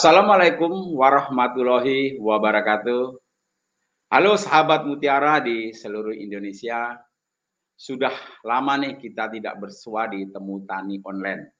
Assalamualaikum 0.00 0.96
warahmatullahi 0.96 2.16
wabarakatuh. 2.16 3.20
Halo 4.08 4.32
sahabat 4.40 4.88
Mutiara 4.88 5.44
di 5.44 5.76
seluruh 5.76 6.16
Indonesia. 6.16 6.96
Sudah 7.76 8.16
lama 8.40 8.80
nih 8.80 8.96
kita 8.96 9.28
tidak 9.28 9.60
bersua 9.60 10.08
di 10.08 10.24
Temu 10.24 10.64
Tani 10.64 11.04
Online. 11.04 11.52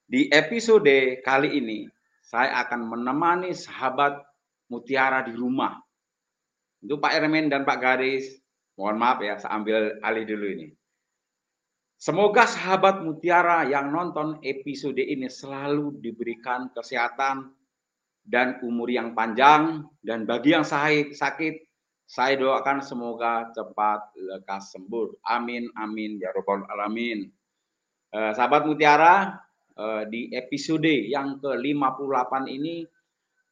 Di 0.00 0.32
episode 0.32 1.20
kali 1.20 1.60
ini, 1.60 1.84
saya 2.24 2.64
akan 2.64 2.88
menemani 2.88 3.52
sahabat 3.52 4.16
Mutiara 4.72 5.28
di 5.28 5.36
rumah. 5.36 5.76
Untuk 6.80 7.04
Pak 7.04 7.20
Ermen 7.20 7.52
dan 7.52 7.68
Pak 7.68 7.84
Garis, 7.84 8.32
mohon 8.80 8.96
maaf 8.96 9.20
ya, 9.20 9.36
saya 9.36 9.60
ambil 9.60 10.00
alih 10.00 10.24
dulu 10.24 10.46
ini. 10.56 10.72
Semoga 12.00 12.48
sahabat 12.48 13.04
Mutiara 13.04 13.68
yang 13.68 13.92
nonton 13.92 14.40
episode 14.40 15.04
ini 15.04 15.28
selalu 15.28 16.00
diberikan 16.00 16.72
kesehatan 16.72 17.57
dan 18.28 18.60
umur 18.60 18.92
yang 18.92 19.16
panjang 19.16 19.88
dan 20.04 20.28
bagi 20.28 20.52
yang 20.52 20.68
sakit 20.68 21.16
saya 22.08 22.40
doakan 22.40 22.80
semoga 22.80 23.52
cepat 23.52 24.16
lekas 24.16 24.72
sembuh. 24.72 25.24
Amin 25.28 25.68
amin 25.76 26.20
ya 26.20 26.32
robbal 26.32 26.64
alamin. 26.68 27.28
Eh, 28.08 28.32
sahabat 28.32 28.64
Mutiara 28.64 29.36
eh, 29.76 30.02
di 30.08 30.32
episode 30.32 30.88
yang 30.88 31.36
ke-58 31.40 32.32
ini 32.48 32.84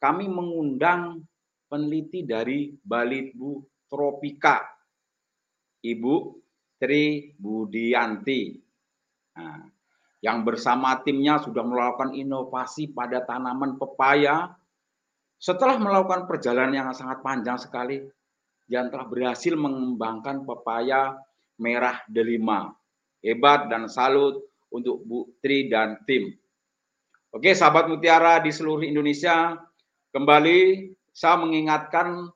kami 0.00 0.24
mengundang 0.28 1.20
peneliti 1.68 2.24
dari 2.24 2.72
Balitbu 2.72 3.84
Tropika. 3.92 4.64
Ibu 5.84 6.14
Tri 6.80 7.36
Budianti. 7.36 8.42
Nah, 9.36 9.60
yang 10.24 10.48
bersama 10.48 10.96
timnya 11.04 11.36
sudah 11.44 11.60
melakukan 11.60 12.16
inovasi 12.16 12.88
pada 12.96 13.20
tanaman 13.20 13.76
pepaya. 13.76 14.55
Setelah 15.36 15.76
melakukan 15.76 16.24
perjalanan 16.24 16.72
yang 16.72 16.88
sangat 16.96 17.20
panjang 17.20 17.60
sekali, 17.60 18.00
yang 18.66 18.90
telah 18.90 19.06
berhasil 19.06 19.54
mengembangkan 19.54 20.42
pepaya 20.42 21.14
merah 21.60 22.02
delima. 22.10 22.74
Hebat 23.22 23.70
dan 23.70 23.86
salut 23.86 24.42
untuk 24.70 25.02
Bu 25.06 25.30
Tri 25.40 25.70
dan 25.70 26.02
tim. 26.04 26.34
Oke, 27.32 27.52
sahabat 27.52 27.90
Mutiara 27.90 28.40
di 28.40 28.48
seluruh 28.48 28.86
Indonesia, 28.86 29.54
kembali 30.14 30.90
saya 31.12 31.36
mengingatkan 31.40 32.32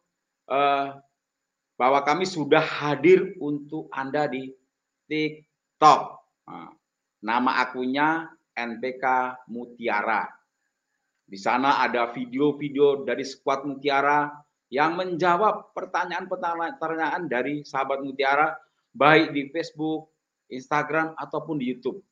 eh, 0.51 0.89
bahwa 1.81 2.01
kami 2.05 2.29
sudah 2.29 2.61
hadir 2.61 3.33
untuk 3.41 3.89
Anda 3.89 4.29
di 4.29 4.53
TikTok. 5.09 6.01
Nah, 6.49 6.69
nama 7.25 7.65
akunnya 7.65 8.29
NPK 8.53 9.05
Mutiara. 9.49 10.40
Di 11.31 11.39
sana 11.39 11.79
ada 11.79 12.11
video-video 12.11 13.07
dari 13.07 13.23
skuad 13.23 13.63
Mutiara 13.63 14.27
yang 14.67 14.99
menjawab 14.99 15.71
pertanyaan-pertanyaan 15.79 17.31
dari 17.31 17.63
sahabat 17.63 18.03
Mutiara 18.03 18.51
baik 18.91 19.31
di 19.31 19.47
Facebook, 19.55 20.11
Instagram 20.51 21.15
ataupun 21.15 21.63
di 21.63 21.71
YouTube. 21.71 22.03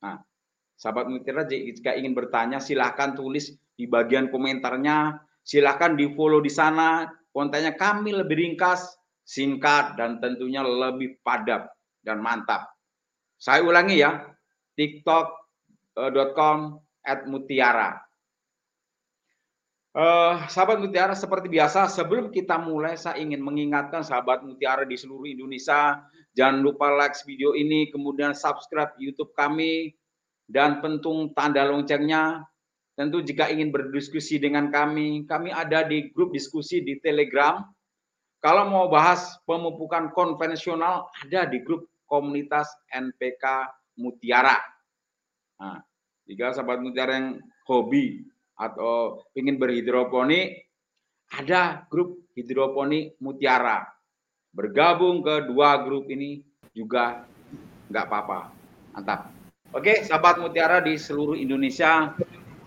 Nah, 0.00 0.24
sahabat 0.72 1.12
Mutiara 1.12 1.44
jika 1.44 1.92
ingin 1.92 2.16
bertanya 2.16 2.64
silahkan 2.64 3.12
tulis 3.12 3.52
di 3.76 3.84
bagian 3.84 4.32
komentarnya, 4.32 5.20
silahkan 5.44 5.92
di 5.92 6.08
follow 6.16 6.40
di 6.40 6.48
sana 6.48 7.12
kontennya 7.36 7.76
kami 7.76 8.16
lebih 8.16 8.40
ringkas, 8.40 8.96
singkat, 9.28 10.00
dan 10.00 10.16
tentunya 10.16 10.64
lebih 10.64 11.20
padat 11.20 11.68
dan 12.00 12.24
mantap. 12.24 12.72
Saya 13.36 13.60
ulangi 13.60 14.00
ya, 14.00 14.16
tiktok.com 14.80 16.58
at 17.04 17.28
mutiara. 17.28 18.09
Uh, 19.90 20.46
sahabat 20.46 20.78
Mutiara, 20.78 21.18
seperti 21.18 21.50
biasa, 21.50 21.90
sebelum 21.90 22.30
kita 22.30 22.62
mulai, 22.62 22.94
saya 22.94 23.18
ingin 23.18 23.42
mengingatkan 23.42 24.06
sahabat 24.06 24.46
Mutiara 24.46 24.86
di 24.86 24.94
seluruh 24.94 25.26
Indonesia, 25.26 25.98
jangan 26.38 26.62
lupa 26.62 26.94
like 26.94 27.18
video 27.26 27.58
ini, 27.58 27.90
kemudian 27.90 28.30
subscribe 28.30 28.94
YouTube 29.02 29.34
kami, 29.34 29.98
dan 30.46 30.78
pentung 30.78 31.34
tanda 31.34 31.66
loncengnya, 31.66 32.46
Tentu 33.00 33.24
jika 33.24 33.48
ingin 33.48 33.72
berdiskusi 33.72 34.36
dengan 34.36 34.68
kami, 34.68 35.24
kami 35.24 35.48
ada 35.48 35.88
di 35.88 36.12
grup 36.12 36.36
diskusi 36.36 36.84
di 36.84 37.00
Telegram. 37.00 37.64
Kalau 38.44 38.68
mau 38.68 38.92
bahas 38.92 39.40
pemupukan 39.48 40.12
konvensional, 40.12 41.08
ada 41.24 41.48
di 41.48 41.64
grup 41.64 41.88
komunitas 42.04 42.68
NPK 42.92 43.72
Mutiara. 43.96 44.60
Nah, 45.64 45.80
jika 46.28 46.52
sahabat 46.52 46.84
Mutiara 46.84 47.16
yang 47.16 47.40
hobi 47.64 48.20
atau 48.60 49.24
ingin 49.32 49.56
berhidroponik, 49.56 50.68
ada 51.32 51.88
grup 51.88 52.20
hidroponik 52.36 53.16
Mutiara. 53.16 53.88
Bergabung 54.52 55.24
ke 55.24 55.48
dua 55.48 55.80
grup 55.80 56.12
ini 56.12 56.44
juga 56.76 57.24
nggak 57.88 58.04
apa-apa. 58.04 58.52
Mantap. 58.92 59.32
Oke, 59.72 60.04
sahabat 60.04 60.36
Mutiara 60.44 60.84
di 60.84 61.00
seluruh 61.00 61.38
Indonesia, 61.38 62.12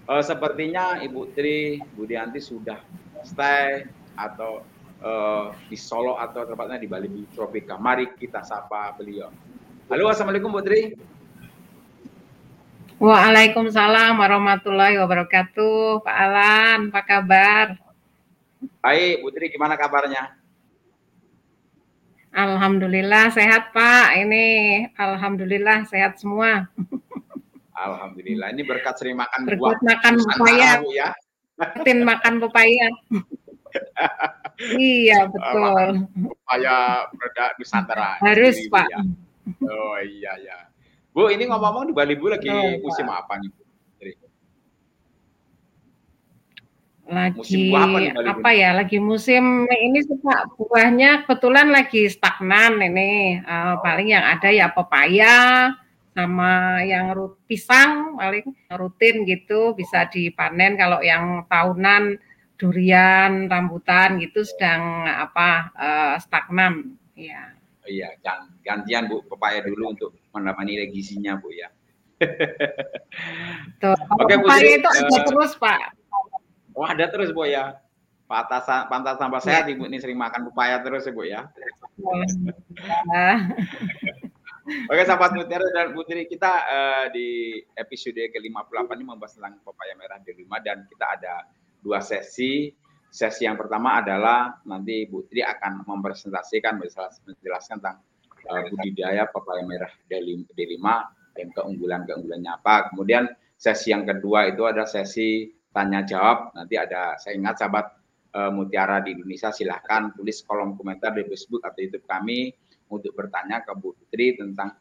Uh, 0.03 0.19
sepertinya 0.19 0.99
Ibu 0.99 1.31
Tri 1.31 1.79
Budianti 1.95 2.43
sudah 2.43 2.75
stay 3.23 3.87
atau 4.19 4.59
uh, 4.99 5.55
di 5.71 5.79
Solo 5.79 6.19
atau 6.19 6.43
tempatnya 6.43 6.75
di 6.75 6.91
Bali 6.91 7.07
Tropika. 7.31 7.79
Mari 7.79 8.11
kita 8.19 8.43
sapa 8.43 8.91
beliau. 8.99 9.31
Halo, 9.87 10.11
assalamualaikum 10.11 10.51
Bu 10.51 10.59
Tri. 10.59 10.91
Waalaikumsalam 13.03 14.15
warahmatullahi 14.15 14.95
wabarakatuh. 14.95 16.07
Pak 16.07 16.15
Alan, 16.23 16.87
apa 16.87 17.03
kabar? 17.03 17.75
Baik, 18.79 19.19
Bu 19.19 19.27
Tri, 19.35 19.51
gimana 19.51 19.75
kabarnya? 19.75 20.39
Alhamdulillah 22.31 23.27
sehat 23.35 23.75
Pak. 23.75 24.15
Ini 24.23 24.45
alhamdulillah 24.95 25.83
sehat 25.83 26.15
semua. 26.15 26.71
Alhamdulillah. 27.75 28.55
Ini 28.55 28.63
berkat 28.63 28.95
sering 28.95 29.19
makan 29.19 29.51
berkat 29.51 29.59
buah. 29.59 29.79
makan 29.83 30.13
pepaya. 30.23 30.71
Ya. 30.95 31.09
Berkatin 31.59 31.99
makan 32.07 32.33
pepaya. 32.39 32.87
iya 34.79 35.27
betul. 35.27 36.07
Pepaya 36.39 36.77
produk 37.11 37.51
Nusantara. 37.59 38.15
Harus 38.23 38.63
Pak. 38.71 38.87
Ya. 38.87 39.01
Oh 39.67 39.99
iya 39.99 40.39
ya. 40.39 40.71
Bu, 41.13 41.29
ini 41.29 41.45
ngomong-ngomong 41.45 41.89
di 41.89 41.93
Bali 41.93 42.17
Bu 42.17 42.33
lagi 42.33 42.49
oh, 42.49 42.81
musim 42.81 43.05
Pak. 43.05 43.17
apa 43.25 43.33
nih? 43.37 43.51
Lagi 47.03 47.35
musim 47.37 47.75
apa, 47.75 47.97
nih, 47.99 48.09
apa 48.25 48.49
ya? 48.55 48.69
Lagi 48.73 48.97
musim 48.97 49.69
ini 49.69 49.99
suka 50.01 50.49
buahnya 50.57 51.29
kebetulan 51.29 51.69
lagi 51.69 52.09
stagnan 52.09 52.81
ini. 52.81 53.37
Uh, 53.45 53.77
oh. 53.77 53.85
Paling 53.85 54.09
yang 54.09 54.25
ada 54.25 54.49
ya 54.49 54.73
pepaya, 54.73 55.69
sama 56.13 56.81
yang 56.85 57.11
rut, 57.17 57.41
pisang 57.49 58.15
paling 58.21 58.45
rutin 58.69 59.25
gitu 59.25 59.73
bisa 59.73 60.05
dipanen 60.05 60.77
kalau 60.77 61.01
yang 61.01 61.43
tahunan 61.49 62.21
durian 62.53 63.49
rambutan 63.49 64.21
gitu 64.21 64.45
sedang 64.45 65.09
apa 65.09 65.73
uh, 65.73 66.15
stagnan 66.21 66.93
ya 67.17 67.57
iya 67.89 68.13
gantian 68.61 69.09
bu 69.09 69.25
pepaya 69.25 69.65
dulu 69.65 69.97
untuk 69.97 70.13
menemani 70.33 70.81
legisinya 70.81 71.37
bu 71.37 71.53
ya 71.53 71.69
Tuh, 73.81 73.97
Oke, 74.21 74.35
pepaya 74.39 74.69
itu 74.79 74.89
uh, 74.89 74.97
ada 75.05 75.19
terus 75.29 75.51
pak 75.55 75.93
oh 76.73 76.85
ada 76.85 77.05
terus 77.09 77.29
bu 77.31 77.45
ya 77.45 77.77
pantas 78.25 78.65
pantas 78.89 79.15
tambah 79.21 79.41
ya. 79.43 79.45
sehat 79.45 79.65
ibu 79.69 79.85
ini 79.85 80.01
sering 80.01 80.17
makan 80.17 80.49
pepaya 80.49 80.81
terus 80.81 81.05
ya 81.05 81.13
bu 81.13 81.23
ya 81.23 81.41
Oke, 84.63 85.03
sahabat 85.03 85.35
Mutiara 85.35 85.67
dan 85.75 85.91
Putri 85.91 86.23
kita 86.23 86.47
uh, 86.47 87.05
di 87.11 87.59
episode 87.75 88.15
ke-58 88.31 88.95
ini 88.95 89.03
membahas 89.03 89.35
tentang 89.35 89.59
pepaya 89.59 89.91
merah 89.99 90.23
D5 90.23 90.47
dan 90.63 90.87
kita 90.87 91.05
ada 91.19 91.43
dua 91.83 91.99
sesi. 91.99 92.71
Sesi 93.11 93.43
yang 93.43 93.59
pertama 93.59 93.99
adalah 93.99 94.55
nanti 94.63 95.03
Putri 95.11 95.43
akan 95.43 95.83
mempresentasikan 95.83 96.79
menjelaskan 96.79 97.75
tentang 97.83 97.99
uh, 98.49 98.61
budidaya 98.71 99.27
pepaya 99.29 99.63
merah 99.63 99.91
D5 100.09 100.79
dan 101.33 101.47
keunggulan-keunggulannya 101.53 102.51
apa. 102.51 102.93
Kemudian 102.93 103.27
sesi 103.57 103.95
yang 103.95 104.03
kedua 104.03 104.51
itu 104.51 104.63
ada 104.67 104.83
sesi 104.85 105.49
tanya 105.73 106.05
jawab. 106.05 106.53
Nanti 106.53 106.75
ada 106.77 107.17
saya 107.17 107.33
ingat 107.39 107.59
sahabat 107.59 107.85
uh, 108.37 108.51
Mutiara 108.53 109.01
di 109.01 109.17
Indonesia, 109.17 109.49
silahkan 109.49 110.13
tulis 110.13 110.41
kolom 110.45 110.77
komentar 110.77 111.15
di 111.15 111.25
Facebook 111.25 111.63
atau 111.65 111.79
YouTube 111.81 112.05
kami 112.05 112.53
untuk 112.91 113.15
bertanya 113.17 113.65
ke 113.65 113.71
Bu 113.73 113.97
Putri 113.97 114.37
tentang 114.37 114.77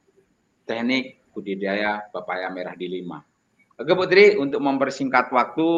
teknik 0.68 1.32
budidaya 1.32 2.04
pepaya 2.12 2.52
merah 2.52 2.76
di 2.76 2.86
lima. 2.86 3.24
Oke 3.80 3.92
Putri, 3.96 4.36
untuk 4.36 4.60
mempersingkat 4.60 5.32
waktu, 5.32 5.68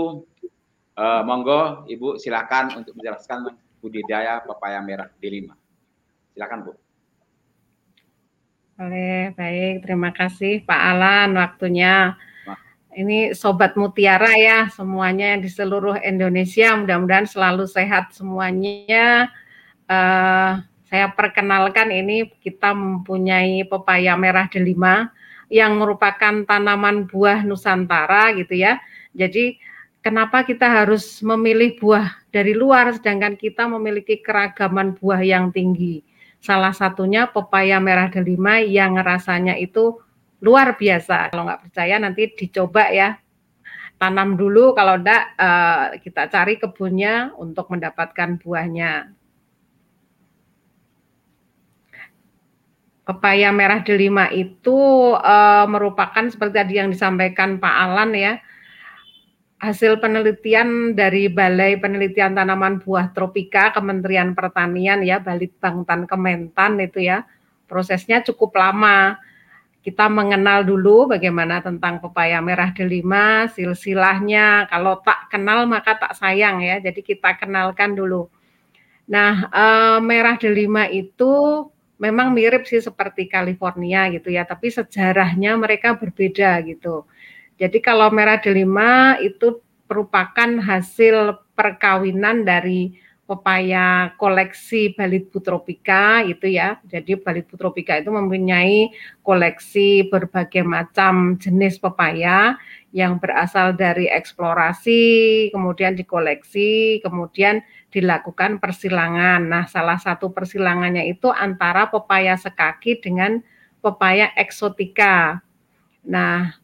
uh, 0.99 1.23
monggo 1.23 1.87
Ibu 1.87 2.19
silakan 2.19 2.83
untuk 2.83 2.99
menjelaskan 2.99 3.55
budidaya 3.79 4.43
pepaya 4.43 4.83
merah 4.83 5.07
di 5.15 5.29
lima. 5.31 5.55
Silakan 6.35 6.59
Bu. 6.67 6.84
Boleh, 8.75 9.31
baik. 9.39 9.87
Terima 9.87 10.11
kasih 10.11 10.67
Pak 10.67 10.81
Alan 10.83 11.39
waktunya. 11.39 12.19
Ini 12.91 13.31
Sobat 13.31 13.79
Mutiara 13.79 14.35
ya, 14.35 14.67
semuanya 14.67 15.39
di 15.39 15.47
seluruh 15.47 15.95
Indonesia. 16.03 16.75
Mudah-mudahan 16.75 17.31
selalu 17.31 17.71
sehat 17.71 18.11
semuanya. 18.11 19.31
Uh, 19.87 20.59
saya 20.91 21.07
perkenalkan 21.15 21.95
ini 21.95 22.27
kita 22.43 22.75
mempunyai 22.75 23.63
pepaya 23.63 24.19
merah 24.19 24.51
delima 24.51 25.15
yang 25.47 25.79
merupakan 25.79 26.43
tanaman 26.43 27.07
buah 27.07 27.47
Nusantara 27.47 28.35
gitu 28.35 28.59
ya. 28.59 28.83
Jadi 29.15 29.55
kenapa 30.03 30.43
kita 30.43 30.67
harus 30.67 31.23
memilih 31.23 31.79
buah 31.79 32.11
dari 32.35 32.59
luar 32.59 32.91
sedangkan 32.99 33.39
kita 33.39 33.71
memiliki 33.71 34.19
keragaman 34.19 34.99
buah 34.99 35.23
yang 35.23 35.55
tinggi. 35.55 36.03
Salah 36.45 36.77
satunya 36.77 37.25
pepaya 37.25 37.81
merah 37.81 38.13
delima 38.13 38.61
yang 38.61 39.01
rasanya 39.01 39.57
itu 39.57 39.97
luar 40.45 40.77
biasa. 40.77 41.33
Kalau 41.33 41.49
nggak 41.49 41.63
percaya 41.65 41.97
nanti 41.97 42.29
dicoba 42.37 42.93
ya. 42.93 43.17
Tanam 43.97 44.37
dulu, 44.37 44.77
kalau 44.77 45.01
enggak 45.01 45.33
uh, 45.41 45.97
kita 46.05 46.29
cari 46.29 46.61
kebunnya 46.61 47.33
untuk 47.41 47.73
mendapatkan 47.73 48.37
buahnya. 48.37 49.17
Pepaya 53.09 53.49
merah 53.49 53.81
delima 53.81 54.29
itu 54.29 54.77
uh, 55.17 55.65
merupakan 55.65 56.29
seperti 56.29 56.55
tadi 56.61 56.75
yang 56.77 56.93
disampaikan 56.93 57.57
Pak 57.57 57.77
Alan 57.89 58.13
ya, 58.13 58.37
hasil 59.65 59.97
penelitian 59.99 60.93
dari 60.93 61.33
Balai 61.33 61.81
Penelitian 61.81 62.37
Tanaman 62.37 62.85
Buah 62.85 63.17
Tropika 63.17 63.73
Kementerian 63.73 64.37
Pertanian 64.37 65.01
ya, 65.01 65.25
Balitbangtan 65.25 66.05
Kementan 66.05 66.77
itu 66.85 67.01
ya. 67.01 67.25
Prosesnya 67.65 68.21
cukup 68.21 68.53
lama 68.61 69.17
kita 69.85 70.09
mengenal 70.09 70.65
dulu 70.65 71.13
bagaimana 71.13 71.61
tentang 71.61 72.01
pepaya 72.01 72.41
merah 72.41 72.73
delima, 72.73 73.49
silsilahnya. 73.53 74.65
Kalau 74.73 75.05
tak 75.05 75.29
kenal 75.29 75.69
maka 75.69 75.97
tak 76.01 76.17
sayang 76.17 76.65
ya. 76.65 76.81
Jadi 76.81 77.05
kita 77.05 77.37
kenalkan 77.37 77.93
dulu. 77.93 78.29
Nah, 79.09 79.49
eh, 79.53 79.99
merah 80.01 80.41
delima 80.41 80.89
itu 80.89 81.65
memang 82.01 82.33
mirip 82.33 82.65
sih 82.65 82.81
seperti 82.81 83.29
California 83.29 84.09
gitu 84.13 84.33
ya, 84.33 84.49
tapi 84.49 84.73
sejarahnya 84.73 85.57
mereka 85.61 85.97
berbeda 85.97 86.65
gitu. 86.65 87.05
Jadi 87.55 87.79
kalau 87.79 88.11
merah 88.11 88.43
delima 88.43 89.15
itu 89.23 89.63
merupakan 89.87 90.51
hasil 90.59 91.39
perkawinan 91.55 92.43
dari 92.43 92.99
pepaya 93.25 94.13
koleksi 94.21 94.93
Balit 94.93 95.33
Putropika 95.33 96.21
itu 96.25 96.53
ya. 96.53 96.77
Jadi 96.85 97.17
Balit 97.17 97.49
Putropika 97.49 97.97
itu 97.97 98.13
mempunyai 98.13 98.93
koleksi 99.25 100.09
berbagai 100.13 100.65
macam 100.65 101.41
jenis 101.41 101.81
pepaya 101.81 102.61
yang 102.95 103.19
berasal 103.19 103.75
dari 103.75 104.07
eksplorasi, 104.07 105.03
kemudian 105.51 105.99
dikoleksi, 105.99 107.01
kemudian 107.03 107.65
dilakukan 107.91 108.63
persilangan. 108.63 109.43
Nah, 109.43 109.65
salah 109.67 109.99
satu 109.99 110.31
persilangannya 110.31 111.09
itu 111.11 111.33
antara 111.33 111.91
pepaya 111.91 112.39
sekaki 112.39 113.01
dengan 113.03 113.43
pepaya 113.83 114.31
eksotika. 114.39 115.43
Nah, 116.07 116.55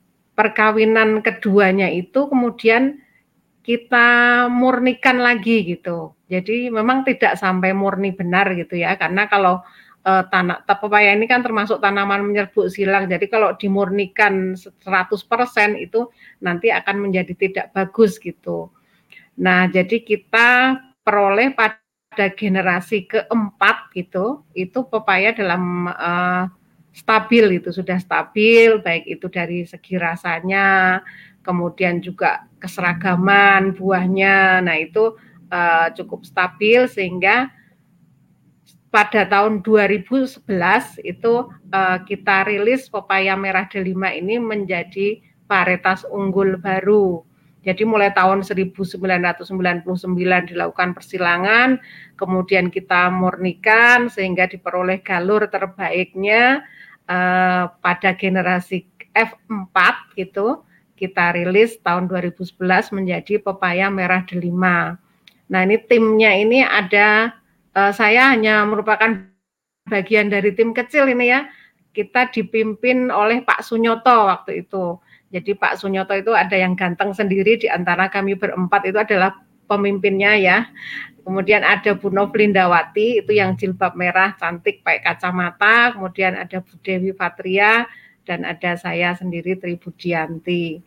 perkawinan 0.41 1.21
keduanya 1.21 1.93
itu 1.93 2.25
kemudian 2.33 3.05
kita 3.61 4.49
murnikan 4.49 5.21
lagi 5.21 5.69
gitu. 5.69 6.17
Jadi 6.33 6.73
memang 6.73 7.05
tidak 7.05 7.37
sampai 7.37 7.77
murni 7.77 8.17
benar 8.17 8.49
gitu 8.57 8.81
ya, 8.81 8.97
karena 8.97 9.29
kalau 9.29 9.61
uh, 10.09 10.25
tanah 10.33 10.65
pepaya 10.65 11.13
ini 11.13 11.29
kan 11.29 11.45
termasuk 11.45 11.77
tanaman 11.85 12.25
menyerbuk 12.25 12.73
silang. 12.73 13.05
Jadi 13.05 13.29
kalau 13.29 13.53
dimurnikan 13.61 14.57
100% 14.57 15.77
itu 15.77 16.09
nanti 16.41 16.73
akan 16.73 16.97
menjadi 17.05 17.37
tidak 17.37 17.67
bagus 17.77 18.17
gitu. 18.17 18.73
Nah, 19.37 19.69
jadi 19.69 20.01
kita 20.01 20.81
peroleh 21.05 21.53
pada 21.53 22.27
generasi 22.33 23.05
keempat 23.05 23.93
gitu, 23.93 24.49
itu 24.57 24.89
pepaya 24.89 25.37
dalam 25.37 25.85
uh, 25.93 26.49
stabil 26.91 27.63
itu 27.63 27.71
sudah 27.71 27.99
stabil 28.03 28.83
baik 28.83 29.07
itu 29.07 29.27
dari 29.31 29.63
segi 29.63 29.95
rasanya, 29.97 31.01
kemudian 31.47 32.03
juga 32.03 32.47
keseragaman 32.59 33.75
buahnya. 33.79 34.61
Nah, 34.65 34.77
itu 34.79 35.15
uh, 35.51 35.89
cukup 35.95 36.27
stabil 36.27 36.87
sehingga 36.91 37.51
pada 38.91 39.23
tahun 39.23 39.63
2011 39.63 40.43
itu 41.07 41.35
uh, 41.71 41.99
kita 42.03 42.51
rilis 42.51 42.91
pepaya 42.91 43.39
merah 43.39 43.71
delima 43.71 44.11
ini 44.11 44.43
menjadi 44.43 45.23
varietas 45.47 46.03
unggul 46.11 46.59
baru. 46.59 47.23
Jadi 47.61 47.85
mulai 47.85 48.09
tahun 48.17 48.41
1999 48.41 49.85
dilakukan 50.49 50.97
persilangan, 50.97 51.77
kemudian 52.17 52.73
kita 52.73 53.13
murnikan 53.13 54.09
sehingga 54.09 54.49
diperoleh 54.49 55.05
galur 55.05 55.45
terbaiknya 55.45 56.65
uh, 57.11 57.75
pada 57.83 58.15
generasi 58.15 58.87
F4 59.11 59.77
gitu. 60.15 60.63
Kita 60.95 61.33
rilis 61.35 61.81
tahun 61.83 62.07
2011 62.07 62.61
menjadi 62.95 63.41
pepaya 63.41 63.91
merah 63.91 64.23
delima. 64.23 65.01
Nah 65.51 65.61
ini 65.67 65.81
timnya 65.83 66.31
ini 66.37 66.63
ada 66.63 67.35
uh, 67.75 67.91
saya 67.91 68.31
hanya 68.31 68.63
merupakan 68.69 69.27
bagian 69.89 70.31
dari 70.31 70.55
tim 70.55 70.71
kecil 70.71 71.11
ini 71.11 71.35
ya. 71.35 71.51
Kita 71.91 72.31
dipimpin 72.31 73.11
oleh 73.11 73.43
Pak 73.43 73.67
Sunyoto 73.67 74.31
waktu 74.31 74.63
itu. 74.63 75.01
Jadi 75.35 75.59
Pak 75.59 75.83
Sunyoto 75.83 76.15
itu 76.15 76.31
ada 76.31 76.55
yang 76.55 76.79
ganteng 76.79 77.11
sendiri 77.11 77.59
di 77.59 77.67
antara 77.67 78.07
kami 78.07 78.39
berempat 78.39 78.87
itu 78.87 78.99
adalah 79.01 79.35
pemimpinnya 79.71 80.35
ya. 80.35 80.59
Kemudian 81.23 81.63
ada 81.63 81.95
Bu 81.95 82.11
Novlindawati 82.11 83.23
itu 83.23 83.31
yang 83.31 83.55
jilbab 83.55 83.95
merah 83.95 84.35
cantik 84.35 84.83
pakai 84.83 85.15
kacamata. 85.15 85.95
Kemudian 85.95 86.35
ada 86.35 86.59
Bu 86.59 86.75
Dewi 86.83 87.15
Fatria 87.15 87.87
dan 88.27 88.43
ada 88.43 88.75
saya 88.75 89.15
sendiri 89.15 89.55
Tri 89.55 89.79
Budianti. 89.79 90.83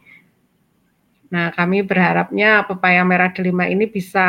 Nah, 1.32 1.50
kami 1.56 1.82
berharapnya 1.82 2.68
pepaya 2.68 3.02
merah 3.08 3.32
delima 3.32 3.66
ini 3.66 3.88
bisa 3.88 4.28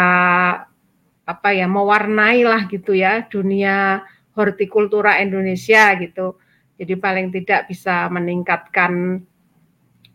apa 1.24 1.48
ya 1.56 1.64
mewarnai 1.64 2.44
lah 2.44 2.68
gitu 2.68 2.92
ya 2.92 3.24
dunia 3.28 4.04
hortikultura 4.36 5.20
Indonesia 5.20 5.92
gitu. 5.98 6.36
Jadi 6.74 6.94
paling 6.98 7.30
tidak 7.30 7.70
bisa 7.70 8.10
meningkatkan 8.10 9.22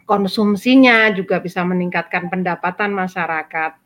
konsumsinya, 0.04 1.14
juga 1.14 1.40
bisa 1.40 1.64
meningkatkan 1.64 2.28
pendapatan 2.28 2.92
masyarakat. 2.92 3.78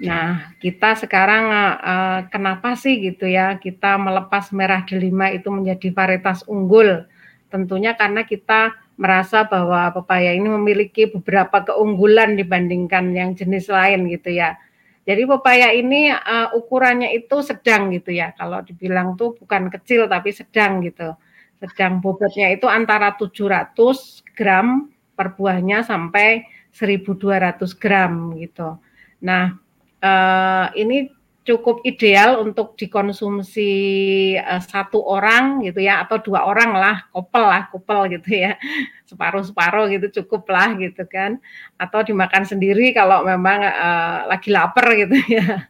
Nah, 0.00 0.56
kita 0.64 0.96
sekarang 0.96 1.44
uh, 1.52 2.20
kenapa 2.32 2.72
sih 2.72 3.04
gitu 3.04 3.28
ya 3.28 3.60
kita 3.60 4.00
melepas 4.00 4.48
merah 4.48 4.80
delima 4.88 5.28
itu 5.28 5.52
menjadi 5.52 5.92
varietas 5.92 6.40
unggul? 6.48 7.04
tentunya 7.50 7.98
karena 7.98 8.22
kita 8.22 8.72
merasa 8.96 9.44
bahwa 9.44 9.90
pepaya 9.90 10.32
ini 10.32 10.46
memiliki 10.46 11.10
beberapa 11.10 11.66
keunggulan 11.66 12.38
dibandingkan 12.38 13.10
yang 13.12 13.34
jenis 13.34 13.66
lain 13.68 14.06
gitu 14.08 14.30
ya. 14.30 14.56
Jadi 15.04 15.26
pepaya 15.26 15.74
ini 15.74 16.14
uh, 16.14 16.54
ukurannya 16.54 17.10
itu 17.10 17.42
sedang 17.42 17.90
gitu 17.90 18.14
ya. 18.14 18.30
Kalau 18.38 18.62
dibilang 18.62 19.18
tuh 19.18 19.34
bukan 19.34 19.66
kecil 19.68 20.06
tapi 20.06 20.30
sedang 20.30 20.78
gitu. 20.86 21.18
Sedang 21.58 21.98
bobotnya 21.98 22.54
itu 22.54 22.70
antara 22.70 23.18
700 23.18 23.74
gram 24.38 24.88
per 25.18 25.34
buahnya 25.34 25.82
sampai 25.82 26.46
1200 26.72 27.58
gram 27.76 28.36
gitu. 28.38 28.78
Nah, 29.24 29.58
uh, 30.02 30.68
ini 30.76 31.12
cukup 31.40 31.80
ideal 31.88 32.44
untuk 32.44 32.76
dikonsumsi 32.76 33.72
uh, 34.36 34.60
satu 34.60 35.00
orang 35.00 35.64
gitu 35.64 35.80
ya 35.80 36.04
atau 36.04 36.20
dua 36.20 36.44
orang 36.44 36.76
lah 36.76 36.96
kopel 37.10 37.42
lah 37.42 37.66
kopel 37.72 38.12
gitu 38.12 38.44
ya. 38.44 38.54
Separuh 39.10 39.42
separuh 39.42 39.90
gitu 39.90 40.22
cukup 40.22 40.46
lah 40.52 40.76
gitu 40.78 41.02
kan. 41.08 41.40
Atau 41.80 42.06
dimakan 42.06 42.46
sendiri 42.46 42.92
kalau 42.94 43.26
memang 43.26 43.64
uh, 43.64 44.30
lagi 44.30 44.52
lapar 44.52 44.94
gitu 44.94 45.16
ya. 45.40 45.66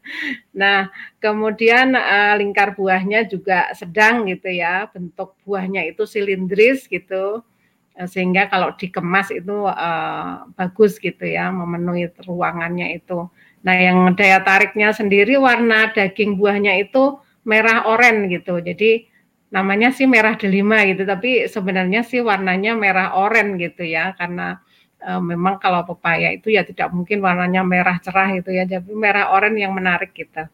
Nah 0.53 0.91
kemudian 1.23 1.95
uh, 1.97 2.35
lingkar 2.37 2.75
buahnya 2.77 3.31
juga 3.31 3.71
sedang 3.73 4.27
gitu 4.29 4.51
ya 4.51 4.91
bentuk 4.91 5.39
buahnya 5.47 5.87
itu 5.89 6.05
silindris 6.05 6.91
gitu. 6.91 7.41
Sehingga 8.01 8.49
kalau 8.49 8.73
dikemas 8.77 9.29
itu 9.29 9.69
uh, 9.69 10.49
bagus 10.57 10.97
gitu 11.01 11.25
ya 11.25 11.49
memenuhi 11.53 12.11
ruangannya 12.25 12.97
itu. 12.97 13.29
Nah 13.61 13.77
yang 13.77 14.17
daya 14.17 14.41
tariknya 14.41 14.93
sendiri 14.97 15.37
warna 15.37 15.93
daging 15.93 16.41
buahnya 16.41 16.81
itu 16.81 17.21
merah 17.45 17.85
oranye 17.89 18.41
gitu. 18.41 18.61
Jadi 18.61 19.09
namanya 19.51 19.91
sih 19.91 20.07
merah 20.07 20.39
delima 20.39 20.87
gitu, 20.87 21.03
tapi 21.03 21.51
sebenarnya 21.51 22.07
sih 22.07 22.23
warnanya 22.23 22.79
merah 22.79 23.19
oranye 23.19 23.69
gitu 23.69 23.83
ya 23.83 24.15
karena 24.15 24.63
uh, 25.03 25.19
memang 25.19 25.59
kalau 25.59 25.83
pepaya 25.83 26.31
itu 26.31 26.55
ya 26.55 26.63
tidak 26.63 26.95
mungkin 26.95 27.19
warnanya 27.19 27.67
merah 27.67 27.99
cerah 27.99 28.31
gitu 28.39 28.55
ya, 28.55 28.63
jadi 28.65 28.87
merah 28.95 29.35
oranye 29.35 29.67
yang 29.67 29.75
menarik 29.75 30.15
gitu. 30.15 30.47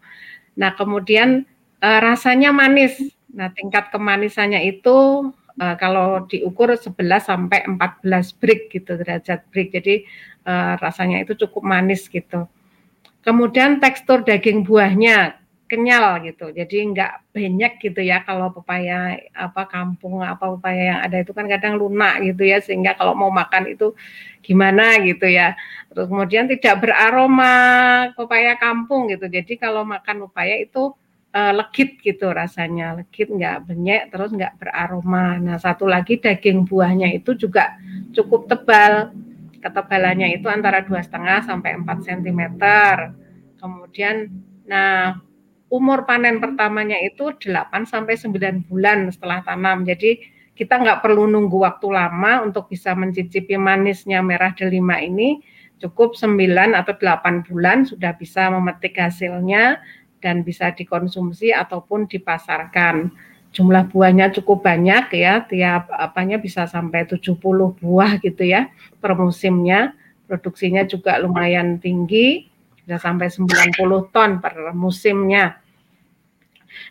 Nah 0.56 0.72
kemudian 0.74 1.44
uh, 1.84 2.00
rasanya 2.00 2.50
manis. 2.56 2.96
Nah 3.36 3.52
tingkat 3.52 3.92
kemanisannya 3.92 4.64
itu 4.64 5.28
uh, 5.60 5.76
kalau 5.76 6.24
diukur 6.24 6.72
11 6.72 6.96
sampai 7.20 7.68
14 7.68 8.40
brick 8.40 8.72
gitu 8.72 8.96
derajat 8.96 9.44
brick. 9.52 9.76
Jadi 9.76 10.08
uh, 10.48 10.80
rasanya 10.80 11.20
itu 11.20 11.36
cukup 11.36 11.62
manis 11.68 12.08
gitu. 12.08 12.48
Kemudian 13.26 13.82
tekstur 13.82 14.22
daging 14.22 14.62
buahnya 14.62 15.34
kenyal 15.66 16.22
gitu. 16.22 16.54
Jadi 16.54 16.94
enggak 16.94 17.26
banyak 17.34 17.82
gitu 17.82 18.00
ya 18.00 18.22
kalau 18.22 18.54
pepaya 18.54 19.18
apa 19.34 19.66
kampung 19.66 20.22
apa 20.22 20.54
pepaya 20.54 20.82
yang 20.94 21.00
ada 21.02 21.16
itu 21.26 21.34
kan 21.34 21.50
kadang 21.50 21.74
lunak 21.74 22.22
gitu 22.22 22.46
ya 22.46 22.62
sehingga 22.62 22.94
kalau 22.94 23.18
mau 23.18 23.34
makan 23.34 23.74
itu 23.74 23.92
gimana 24.46 25.02
gitu 25.02 25.26
ya. 25.26 25.58
Terus 25.90 26.06
kemudian 26.06 26.46
tidak 26.46 26.86
beraroma 26.86 27.54
pepaya 28.14 28.54
kampung 28.56 29.10
gitu. 29.10 29.26
Jadi 29.26 29.58
kalau 29.58 29.82
makan 29.82 30.30
pepaya 30.30 30.62
itu 30.62 30.94
uh, 31.34 31.52
legit 31.52 31.98
gitu 32.00 32.30
rasanya, 32.30 32.94
legit 32.94 33.28
nggak 33.28 33.66
banyak 33.66 34.02
terus 34.14 34.30
nggak 34.30 34.54
beraroma. 34.62 35.36
Nah 35.42 35.58
satu 35.58 35.90
lagi 35.90 36.22
daging 36.22 36.62
buahnya 36.62 37.10
itu 37.10 37.34
juga 37.34 37.74
cukup 38.14 38.46
tebal, 38.46 39.10
ketebalannya 39.66 40.38
itu 40.38 40.46
antara 40.46 40.86
dua 40.86 41.02
setengah 41.02 41.42
sampai 41.42 41.74
4 41.82 42.06
cm. 42.06 42.40
Kemudian, 43.58 44.30
nah 44.70 45.18
umur 45.66 46.06
panen 46.06 46.38
pertamanya 46.38 46.94
itu 47.02 47.34
8 47.34 47.82
sampai 47.90 48.14
9 48.14 48.70
bulan 48.70 49.10
setelah 49.10 49.42
tanam. 49.42 49.82
Jadi 49.82 50.22
kita 50.54 50.78
nggak 50.78 51.02
perlu 51.02 51.26
nunggu 51.26 51.58
waktu 51.66 51.90
lama 51.90 52.46
untuk 52.46 52.70
bisa 52.70 52.94
mencicipi 52.94 53.58
manisnya 53.58 54.22
merah 54.22 54.54
delima 54.54 55.02
ini 55.02 55.42
cukup 55.76 56.16
9 56.16 56.38
atau 56.72 56.94
8 56.96 57.44
bulan 57.50 57.84
sudah 57.84 58.16
bisa 58.16 58.48
memetik 58.48 58.96
hasilnya 58.96 59.82
dan 60.24 60.40
bisa 60.40 60.72
dikonsumsi 60.72 61.52
ataupun 61.52 62.08
dipasarkan. 62.08 63.12
Jumlah 63.56 63.88
buahnya 63.88 64.36
cukup 64.36 64.68
banyak 64.68 65.16
ya, 65.16 65.40
tiap 65.48 65.88
apanya 65.88 66.36
bisa 66.36 66.68
sampai 66.68 67.08
70 67.08 67.40
buah 67.80 68.20
gitu 68.20 68.44
ya 68.44 68.68
per 69.00 69.16
musimnya. 69.16 69.96
Produksinya 70.28 70.84
juga 70.84 71.16
lumayan 71.16 71.80
tinggi, 71.80 72.50
bisa 72.84 73.00
sampai 73.00 73.32
90 73.32 74.12
ton 74.12 74.30
per 74.44 74.76
musimnya. 74.76 75.56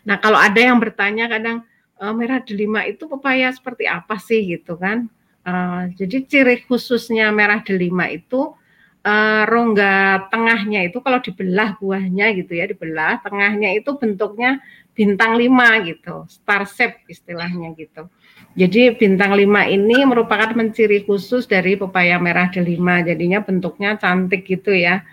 Nah, 0.02 0.18
kalau 0.18 0.42
ada 0.42 0.58
yang 0.58 0.82
bertanya 0.82 1.30
kadang 1.30 1.62
e, 2.00 2.04
merah 2.10 2.42
delima 2.42 2.82
itu 2.82 3.06
pepaya 3.06 3.54
seperti 3.54 3.86
apa 3.86 4.18
sih 4.18 4.42
gitu 4.58 4.74
kan? 4.74 5.06
Uh, 5.46 5.94
jadi 5.94 6.26
ciri 6.26 6.66
khususnya 6.66 7.30
merah 7.30 7.62
delima 7.62 8.10
itu 8.10 8.58
uh, 9.06 9.42
rongga 9.46 10.26
tengahnya 10.26 10.90
itu 10.90 10.98
kalau 10.98 11.22
dibelah 11.22 11.78
buahnya 11.78 12.34
gitu 12.34 12.58
ya 12.58 12.66
dibelah 12.66 13.22
tengahnya 13.22 13.78
itu 13.78 13.94
bentuknya 13.94 14.58
bintang 14.96 15.36
lima 15.36 15.84
gitu 15.84 16.24
star 16.26 16.64
shape 16.64 17.04
istilahnya 17.06 17.76
gitu. 17.76 18.08
Jadi 18.56 18.96
bintang 18.96 19.36
lima 19.36 19.68
ini 19.68 20.08
merupakan 20.08 20.56
menciri 20.56 21.04
khusus 21.04 21.44
dari 21.44 21.76
pepaya 21.76 22.16
merah 22.16 22.48
delima. 22.48 23.04
Jadinya 23.04 23.44
bentuknya 23.44 24.00
cantik 24.00 24.48
gitu 24.48 24.72
ya. 24.72 25.04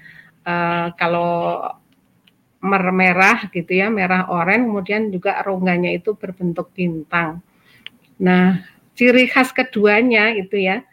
Uh, 0.48 0.96
kalau 0.96 1.60
merah 2.64 3.44
gitu 3.52 3.76
ya 3.76 3.92
merah 3.92 4.32
oranye 4.32 4.64
kemudian 4.64 5.12
juga 5.12 5.44
rongganya 5.44 5.92
itu 5.92 6.16
berbentuk 6.16 6.72
bintang. 6.72 7.44
Nah 8.24 8.64
ciri 8.96 9.28
khas 9.28 9.52
keduanya 9.52 10.32
itu 10.32 10.64
ya 10.64 10.88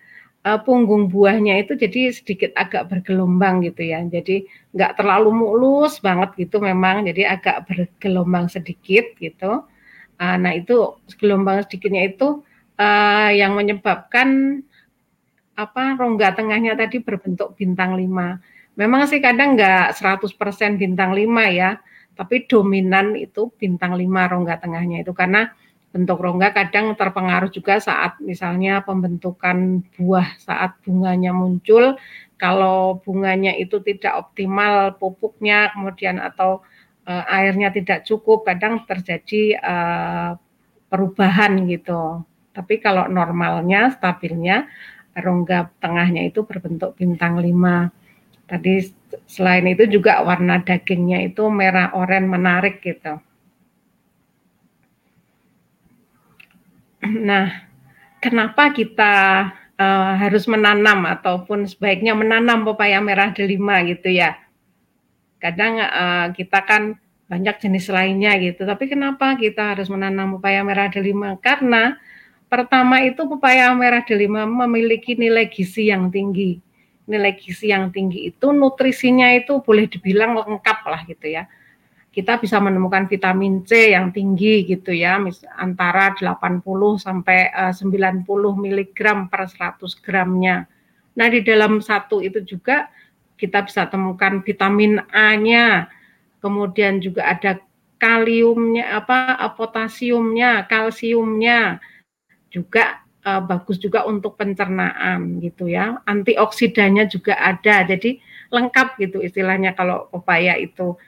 uh, 0.47 0.61
punggung 0.61 1.13
buahnya 1.13 1.61
itu 1.65 1.77
jadi 1.77 2.13
sedikit 2.13 2.51
agak 2.57 2.89
bergelombang 2.89 3.65
gitu 3.65 3.85
ya. 3.85 4.01
Jadi 4.05 4.49
nggak 4.73 4.97
terlalu 5.01 5.31
mulus 5.35 6.01
banget 6.01 6.37
gitu 6.39 6.63
memang, 6.63 7.05
jadi 7.09 7.37
agak 7.37 7.69
bergelombang 7.69 8.49
sedikit 8.49 9.05
gitu. 9.21 9.65
Uh, 10.21 10.37
nah 10.37 10.53
itu 10.53 11.01
gelombang 11.17 11.65
sedikitnya 11.65 12.13
itu 12.13 12.45
uh, 12.77 13.31
yang 13.33 13.57
menyebabkan 13.57 14.61
apa 15.57 15.97
rongga 16.01 16.37
tengahnya 16.37 16.77
tadi 16.77 17.05
berbentuk 17.05 17.57
bintang 17.57 17.97
lima. 17.97 18.41
Memang 18.77 19.05
sih 19.05 19.21
kadang 19.21 19.61
nggak 19.61 19.93
100% 19.93 20.81
bintang 20.81 21.13
lima 21.13 21.53
ya, 21.53 21.71
tapi 22.17 22.49
dominan 22.49 23.13
itu 23.17 23.53
bintang 23.61 23.93
lima 23.97 24.25
rongga 24.29 24.57
tengahnya 24.61 25.05
itu 25.05 25.13
karena 25.13 25.53
bentuk 25.91 26.23
rongga 26.23 26.55
kadang 26.55 26.95
terpengaruh 26.95 27.51
juga 27.51 27.83
saat 27.83 28.23
misalnya 28.23 28.79
pembentukan 28.87 29.83
buah 29.99 30.39
saat 30.39 30.79
bunganya 30.87 31.35
muncul. 31.35 31.99
Kalau 32.39 33.03
bunganya 33.05 33.53
itu 33.59 33.83
tidak 33.85 34.17
optimal 34.17 34.97
pupuknya 34.97 35.75
kemudian 35.77 36.23
atau 36.23 36.65
uh, 37.05 37.25
airnya 37.29 37.69
tidak 37.75 38.07
cukup 38.07 38.49
kadang 38.49 38.87
terjadi 38.87 39.59
uh, 39.61 40.31
perubahan 40.89 41.69
gitu. 41.69 42.25
Tapi 42.55 42.81
kalau 42.81 43.11
normalnya 43.11 43.93
stabilnya 43.93 44.71
rongga 45.19 45.75
tengahnya 45.83 46.31
itu 46.31 46.47
berbentuk 46.47 46.97
bintang 46.97 47.43
lima. 47.43 47.91
Tadi 48.49 48.83
selain 49.27 49.67
itu 49.69 49.87
juga 49.91 50.23
warna 50.23 50.63
dagingnya 50.63 51.23
itu 51.29 51.47
merah 51.51 51.95
oranye 51.95 52.31
menarik 52.31 52.83
gitu 52.83 53.21
Nah, 57.01 57.65
kenapa 58.21 58.77
kita 58.77 59.15
uh, 59.81 60.13
harus 60.21 60.45
menanam 60.45 61.09
ataupun 61.09 61.65
sebaiknya 61.65 62.13
menanam 62.13 62.69
pepaya 62.69 63.01
merah 63.01 63.33
delima 63.33 63.81
gitu 63.89 64.13
ya? 64.13 64.37
Kadang 65.41 65.81
uh, 65.81 66.27
kita 66.37 66.61
kan 66.69 67.01
banyak 67.31 67.57
jenis 67.63 67.89
lainnya 67.89 68.37
gitu, 68.43 68.67
tapi 68.67 68.91
kenapa 68.91 69.39
kita 69.39 69.73
harus 69.73 69.87
menanam 69.89 70.37
pepaya 70.37 70.61
merah 70.67 70.91
delima? 70.91 71.39
Karena 71.41 71.97
pertama 72.51 73.01
itu 73.07 73.25
pepaya 73.25 73.71
merah 73.73 74.03
delima 74.05 74.45
memiliki 74.45 75.17
nilai 75.17 75.49
gizi 75.49 75.89
yang 75.89 76.13
tinggi. 76.13 76.61
Nilai 77.09 77.33
gizi 77.39 77.73
yang 77.73 77.89
tinggi 77.95 78.29
itu 78.29 78.53
nutrisinya 78.53 79.33
itu 79.33 79.63
boleh 79.65 79.89
dibilang 79.89 80.37
lengkap 80.37 80.79
lah 80.85 81.03
gitu 81.09 81.27
ya 81.33 81.49
kita 82.11 82.43
bisa 82.43 82.59
menemukan 82.59 83.07
vitamin 83.07 83.63
C 83.63 83.95
yang 83.95 84.11
tinggi 84.11 84.67
gitu 84.67 84.91
ya, 84.91 85.23
antara 85.55 86.11
80 86.19 86.63
sampai 86.99 87.55
90 87.55 88.27
eh, 88.27 88.55
mg 88.59 89.01
per 89.31 89.43
100 89.47 90.03
gramnya. 90.03 90.67
Nah, 91.15 91.27
di 91.31 91.41
dalam 91.47 91.79
satu 91.79 92.19
itu 92.19 92.43
juga 92.43 92.91
kita 93.39 93.63
bisa 93.63 93.87
temukan 93.87 94.43
vitamin 94.43 94.99
A-nya, 95.15 95.87
kemudian 96.43 96.99
juga 96.99 97.31
ada 97.31 97.63
kaliumnya, 98.03 98.99
apa 98.99 99.39
potasiumnya, 99.55 100.67
kalsiumnya, 100.67 101.79
juga 102.51 103.07
uh, 103.23 103.41
bagus 103.45 103.79
juga 103.79 104.03
untuk 104.09 104.35
pencernaan 104.35 105.39
gitu 105.39 105.71
ya. 105.71 106.03
Antioksidannya 106.05 107.07
juga 107.07 107.39
ada, 107.39 107.87
jadi 107.87 108.19
lengkap 108.51 108.99
gitu 108.99 109.23
istilahnya 109.23 109.79
kalau 109.79 110.11
pepaya 110.11 110.59
itu 110.59 110.99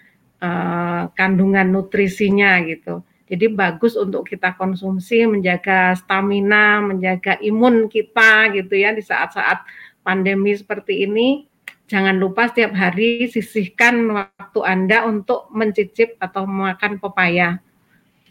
uh, 0.43 1.09
kandungan 1.15 1.71
nutrisinya 1.71 2.59
gitu. 2.67 3.07
Jadi 3.33 3.49
bagus 3.49 3.97
untuk 3.97 4.29
kita 4.29 4.53
konsumsi, 4.61 5.25
menjaga 5.25 5.97
stamina, 5.97 6.85
menjaga 6.85 7.41
imun 7.41 7.89
kita 7.89 8.53
gitu 8.53 8.77
ya 8.77 8.93
di 8.93 9.01
saat-saat 9.01 9.65
pandemi 10.05 10.53
seperti 10.53 11.09
ini. 11.09 11.49
Jangan 11.89 12.21
lupa 12.21 12.53
setiap 12.53 12.77
hari 12.77 13.33
sisihkan 13.33 14.05
waktu 14.13 14.61
Anda 14.65 15.09
untuk 15.09 15.49
mencicip 15.49 16.21
atau 16.21 16.45
makan 16.45 17.01
pepaya, 17.01 17.61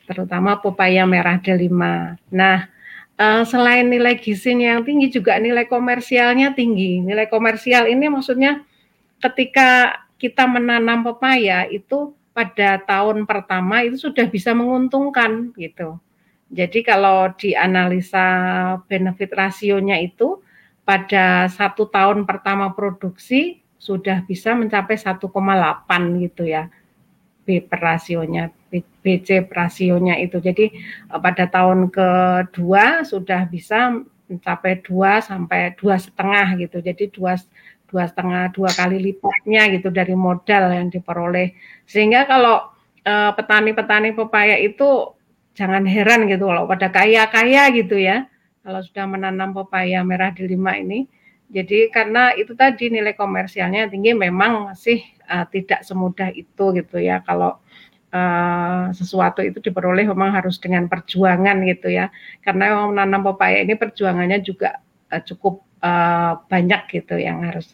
terutama 0.05 0.61
pepaya 0.61 1.05
merah 1.09 1.41
delima. 1.41 2.17
Nah, 2.29 2.69
uh, 3.17 3.41
selain 3.45 3.89
nilai 3.89 4.17
gizinya 4.17 4.77
yang 4.77 4.81
tinggi 4.85 5.13
juga 5.13 5.37
nilai 5.37 5.65
komersialnya 5.65 6.53
tinggi. 6.53 7.01
Nilai 7.01 7.29
komersial 7.29 7.89
ini 7.89 8.09
maksudnya 8.09 8.65
ketika 9.21 10.01
kita 10.21 10.45
menanam 10.45 11.01
pepaya 11.01 11.65
itu 11.65 12.13
pada 12.29 12.77
tahun 12.85 13.25
pertama 13.25 13.81
itu 13.81 13.97
sudah 13.97 14.29
bisa 14.29 14.53
menguntungkan 14.53 15.49
gitu. 15.57 15.97
Jadi 16.53 16.85
kalau 16.85 17.33
dianalisa 17.33 18.27
benefit 18.85 19.33
rasionya 19.33 19.97
itu 19.97 20.37
pada 20.85 21.49
satu 21.49 21.89
tahun 21.89 22.29
pertama 22.29 22.69
produksi 22.77 23.65
sudah 23.81 24.21
bisa 24.29 24.53
mencapai 24.53 24.93
1,8 24.93 25.25
gitu 26.21 26.45
ya 26.45 26.69
B 27.41 27.65
per 27.65 27.81
rasionya 27.81 28.53
BC 29.01 29.49
per 29.49 29.65
rasionya 29.65 30.21
itu. 30.21 30.37
Jadi 30.37 30.69
pada 31.09 31.49
tahun 31.49 31.89
kedua 31.89 33.01
sudah 33.09 33.49
bisa 33.49 34.05
mencapai 34.29 34.79
dua 34.79 35.19
sampai 35.19 35.75
dua 35.75 35.97
setengah 35.99 36.55
gitu. 36.61 36.79
Jadi 36.79 37.11
dua 37.11 37.35
dua 37.91 38.07
setengah 38.07 38.55
dua 38.55 38.71
kali 38.71 39.03
lipatnya 39.03 39.67
gitu 39.75 39.91
dari 39.91 40.15
modal 40.15 40.71
yang 40.71 40.87
diperoleh. 40.87 41.51
Sehingga 41.83 42.23
kalau 42.23 42.71
eh, 43.03 43.31
petani-petani 43.35 44.15
uh, 44.15 44.17
pepaya 44.23 44.55
itu 44.55 45.11
jangan 45.51 45.83
heran 45.83 46.31
gitu 46.31 46.47
kalau 46.47 46.63
pada 46.65 46.87
kaya-kaya 46.87 47.67
gitu 47.75 47.99
ya. 47.99 48.31
Kalau 48.63 48.79
sudah 48.79 49.05
menanam 49.11 49.51
pepaya 49.51 49.99
merah 50.07 50.31
delima 50.31 50.79
ini. 50.79 51.11
Jadi 51.51 51.91
karena 51.91 52.31
itu 52.39 52.55
tadi 52.55 52.87
nilai 52.87 53.11
komersialnya 53.11 53.91
tinggi 53.91 54.15
memang 54.15 54.71
masih 54.71 55.03
uh, 55.27 55.43
tidak 55.51 55.83
semudah 55.83 56.31
itu 56.31 56.63
gitu 56.79 56.97
ya. 56.97 57.19
Kalau 57.27 57.59
Uh, 58.11 58.91
sesuatu 58.91 59.39
itu 59.39 59.63
diperoleh 59.63 60.03
memang 60.03 60.35
harus 60.35 60.59
dengan 60.59 60.83
perjuangan 60.91 61.63
gitu 61.63 61.87
ya 61.87 62.11
karena 62.43 62.91
menanam 62.91 63.23
pepaya 63.31 63.63
ini 63.63 63.79
perjuangannya 63.79 64.43
juga 64.43 64.83
uh, 65.15 65.23
cukup 65.23 65.63
uh, 65.81 66.41
banyak 66.47 66.81
gitu 66.89 67.17
yang 67.17 67.43
harus. 67.45 67.73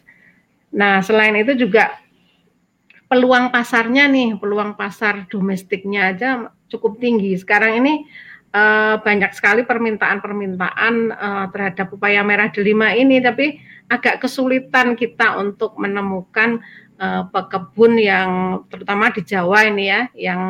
Nah 0.74 1.00
selain 1.00 1.36
itu 1.38 1.54
juga 1.54 1.96
peluang 3.08 3.48
pasarnya 3.48 4.04
nih 4.08 4.36
peluang 4.36 4.76
pasar 4.76 5.24
domestiknya 5.32 6.12
aja 6.12 6.28
cukup 6.68 7.00
tinggi. 7.00 7.36
Sekarang 7.40 7.80
ini 7.80 8.04
uh, 8.52 9.00
banyak 9.00 9.32
sekali 9.32 9.64
permintaan-permintaan 9.64 10.94
uh, 11.12 11.46
terhadap 11.52 11.92
upaya 11.92 12.20
merah 12.20 12.52
delima 12.52 12.92
ini 12.92 13.20
tapi 13.20 13.60
agak 13.88 14.20
kesulitan 14.20 14.92
kita 14.92 15.40
untuk 15.40 15.76
menemukan 15.80 16.60
uh, 17.00 17.24
pekebun 17.32 17.96
yang 17.96 18.62
terutama 18.68 19.08
di 19.08 19.24
Jawa 19.24 19.64
ini 19.64 19.84
ya 19.88 20.00
yang 20.12 20.42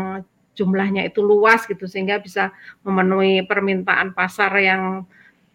jumlahnya 0.59 1.07
itu 1.07 1.23
luas 1.23 1.63
gitu 1.71 1.87
sehingga 1.87 2.19
bisa 2.19 2.51
memenuhi 2.83 3.47
permintaan 3.47 4.11
pasar 4.11 4.51
yang 4.59 5.07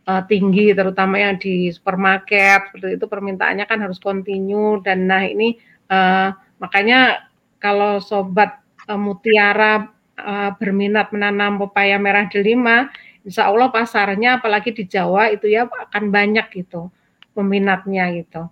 uh, 0.07 0.23
tinggi 0.27 0.71
terutama 0.71 1.19
yang 1.19 1.35
di 1.39 1.69
supermarket 1.71 2.71
seperti 2.71 2.99
itu 2.99 3.05
permintaannya 3.07 3.65
kan 3.67 3.79
harus 3.81 3.99
kontinu 3.99 4.79
dan 4.83 5.07
nah 5.07 5.23
ini 5.23 5.59
uh, 5.91 6.31
makanya 6.59 7.29
kalau 7.59 7.99
sobat 8.03 8.59
uh, 8.87 8.99
mutiara 8.99 9.91
uh, 10.19 10.51
berminat 10.59 11.11
menanam 11.11 11.59
pepaya 11.67 11.99
merah 11.99 12.27
delima 12.27 12.89
Insya 13.23 13.47
Allah 13.47 13.71
pasarnya 13.71 14.43
apalagi 14.43 14.75
di 14.75 14.83
Jawa 14.83 15.31
itu 15.31 15.47
ya 15.47 15.63
akan 15.63 16.11
banyak 16.11 16.51
gitu 16.59 16.91
peminatnya 17.31 18.11
gitu 18.19 18.51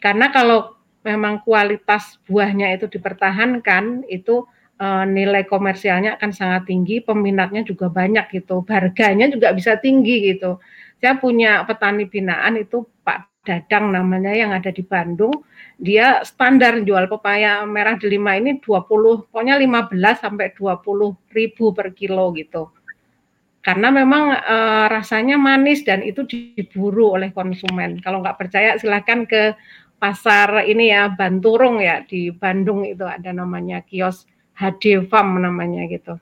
karena 0.00 0.32
kalau 0.32 0.76
memang 1.06 1.38
kualitas 1.46 2.18
buahnya 2.26 2.74
itu 2.74 2.90
dipertahankan, 2.90 4.02
itu 4.10 4.42
e, 4.74 4.86
nilai 5.06 5.46
komersialnya 5.46 6.18
akan 6.18 6.30
sangat 6.34 6.66
tinggi, 6.66 6.98
peminatnya 6.98 7.62
juga 7.62 7.86
banyak 7.86 8.26
gitu, 8.34 8.66
harganya 8.66 9.30
juga 9.30 9.54
bisa 9.54 9.78
tinggi 9.78 10.34
gitu. 10.34 10.58
Saya 11.00 11.20
punya 11.20 11.62
petani 11.68 12.08
binaan 12.08 12.56
itu 12.56 12.84
Pak 13.04 13.36
Dadang 13.46 13.94
namanya 13.94 14.34
yang 14.34 14.50
ada 14.50 14.74
di 14.74 14.82
Bandung, 14.82 15.30
dia 15.78 16.26
standar 16.26 16.82
jual 16.82 17.06
pepaya 17.06 17.62
merah 17.62 17.94
delima 17.94 18.34
ini 18.34 18.58
20, 18.58 19.30
pokoknya 19.30 19.54
15 19.54 20.18
sampai 20.18 20.50
20 20.50 21.14
ribu 21.30 21.70
per 21.70 21.94
kilo 21.94 22.34
gitu. 22.34 22.74
Karena 23.62 23.94
memang 23.94 24.34
e, 24.34 24.56
rasanya 24.90 25.38
manis 25.38 25.86
dan 25.86 26.02
itu 26.02 26.26
diburu 26.26 27.14
oleh 27.14 27.30
konsumen. 27.30 28.02
Kalau 28.02 28.18
nggak 28.18 28.38
percaya 28.38 28.74
silahkan 28.82 29.22
ke 29.26 29.54
pasar 30.02 30.66
ini 30.66 30.90
ya 30.90 31.14
Banturung 31.14 31.78
ya 31.78 32.02
di 32.02 32.34
Bandung 32.34 32.82
itu 32.82 33.06
ada 33.06 33.30
namanya 33.30 33.78
kios 33.86 34.26
HD 34.58 35.06
Farm 35.06 35.38
namanya 35.38 35.86
gitu. 35.86 36.18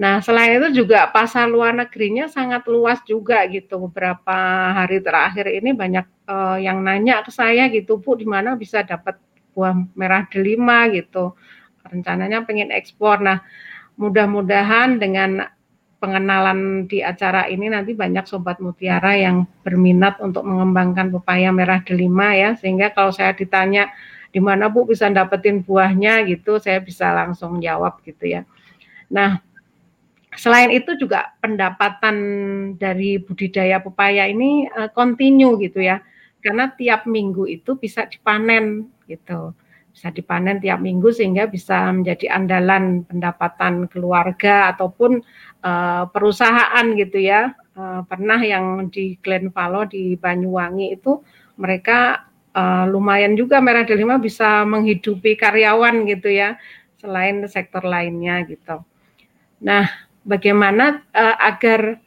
Nah 0.00 0.24
selain 0.24 0.56
itu 0.56 0.80
juga 0.80 1.04
pasar 1.12 1.44
luar 1.44 1.76
negerinya 1.76 2.24
sangat 2.24 2.64
luas 2.72 3.04
juga 3.04 3.44
gitu. 3.52 3.76
Beberapa 3.84 4.32
hari 4.72 5.04
terakhir 5.04 5.44
ini 5.52 5.76
banyak 5.76 6.08
uh, 6.24 6.56
yang 6.56 6.80
nanya 6.80 7.20
ke 7.20 7.28
saya 7.28 7.68
gitu, 7.68 8.00
Bu 8.00 8.16
di 8.16 8.24
mana 8.24 8.56
bisa 8.56 8.80
dapat 8.80 9.20
buah 9.52 9.76
merah 9.92 10.24
delima 10.32 10.88
gitu. 10.88 11.36
Rencananya 11.84 12.48
pengen 12.48 12.72
ekspor. 12.72 13.20
Nah 13.20 13.44
mudah-mudahan 14.00 14.96
dengan 14.96 15.44
pengenalan 16.00 16.88
di 16.88 17.04
acara 17.04 17.44
ini 17.52 17.68
nanti 17.68 17.92
banyak 17.92 18.24
sobat 18.24 18.56
mutiara 18.56 19.20
yang 19.20 19.44
berminat 19.60 20.16
untuk 20.24 20.48
mengembangkan 20.48 21.12
pepaya 21.12 21.52
merah 21.52 21.84
delima 21.84 22.32
ya 22.32 22.56
sehingga 22.56 22.88
kalau 22.96 23.12
saya 23.12 23.36
ditanya 23.36 23.92
di 24.32 24.40
mana 24.40 24.72
Bu 24.72 24.88
bisa 24.88 25.12
dapetin 25.12 25.60
buahnya 25.60 26.24
gitu 26.24 26.56
saya 26.56 26.80
bisa 26.80 27.12
langsung 27.12 27.60
jawab 27.60 28.00
gitu 28.00 28.32
ya. 28.32 28.48
Nah, 29.12 29.42
selain 30.36 30.70
itu 30.70 30.94
juga 30.98 31.34
pendapatan 31.42 32.16
dari 32.78 33.18
budidaya 33.18 33.82
pepaya 33.82 34.30
ini 34.30 34.70
uh, 34.70 34.90
gitu 35.58 35.80
ya. 35.80 36.02
Karena 36.40 36.72
tiap 36.72 37.04
minggu 37.04 37.44
itu 37.44 37.76
bisa 37.76 38.08
dipanen 38.08 38.88
gitu 39.04 39.52
bisa 39.90 40.08
dipanen 40.14 40.62
tiap 40.62 40.78
minggu 40.80 41.10
sehingga 41.10 41.50
bisa 41.50 41.90
menjadi 41.90 42.30
andalan 42.30 43.02
pendapatan 43.04 43.90
keluarga 43.90 44.70
ataupun 44.72 45.20
uh, 45.66 46.06
perusahaan 46.08 46.86
gitu 46.94 47.18
ya. 47.20 47.52
Uh, 47.74 48.02
pernah 48.06 48.38
yang 48.38 48.90
di 48.90 49.18
Glenvalo 49.20 49.86
di 49.88 50.14
Banyuwangi 50.14 50.94
itu 50.94 51.22
mereka 51.58 52.28
uh, 52.54 52.84
lumayan 52.86 53.34
juga 53.34 53.58
Merah 53.58 53.86
Delima 53.86 54.16
bisa 54.18 54.62
menghidupi 54.66 55.36
karyawan 55.38 56.06
gitu 56.06 56.28
ya 56.30 56.56
selain 57.00 57.44
sektor 57.48 57.80
lainnya 57.84 58.44
gitu. 58.46 58.84
Nah, 59.64 59.88
bagaimana 60.30 61.02
uh, 61.10 61.36
agar 61.42 61.98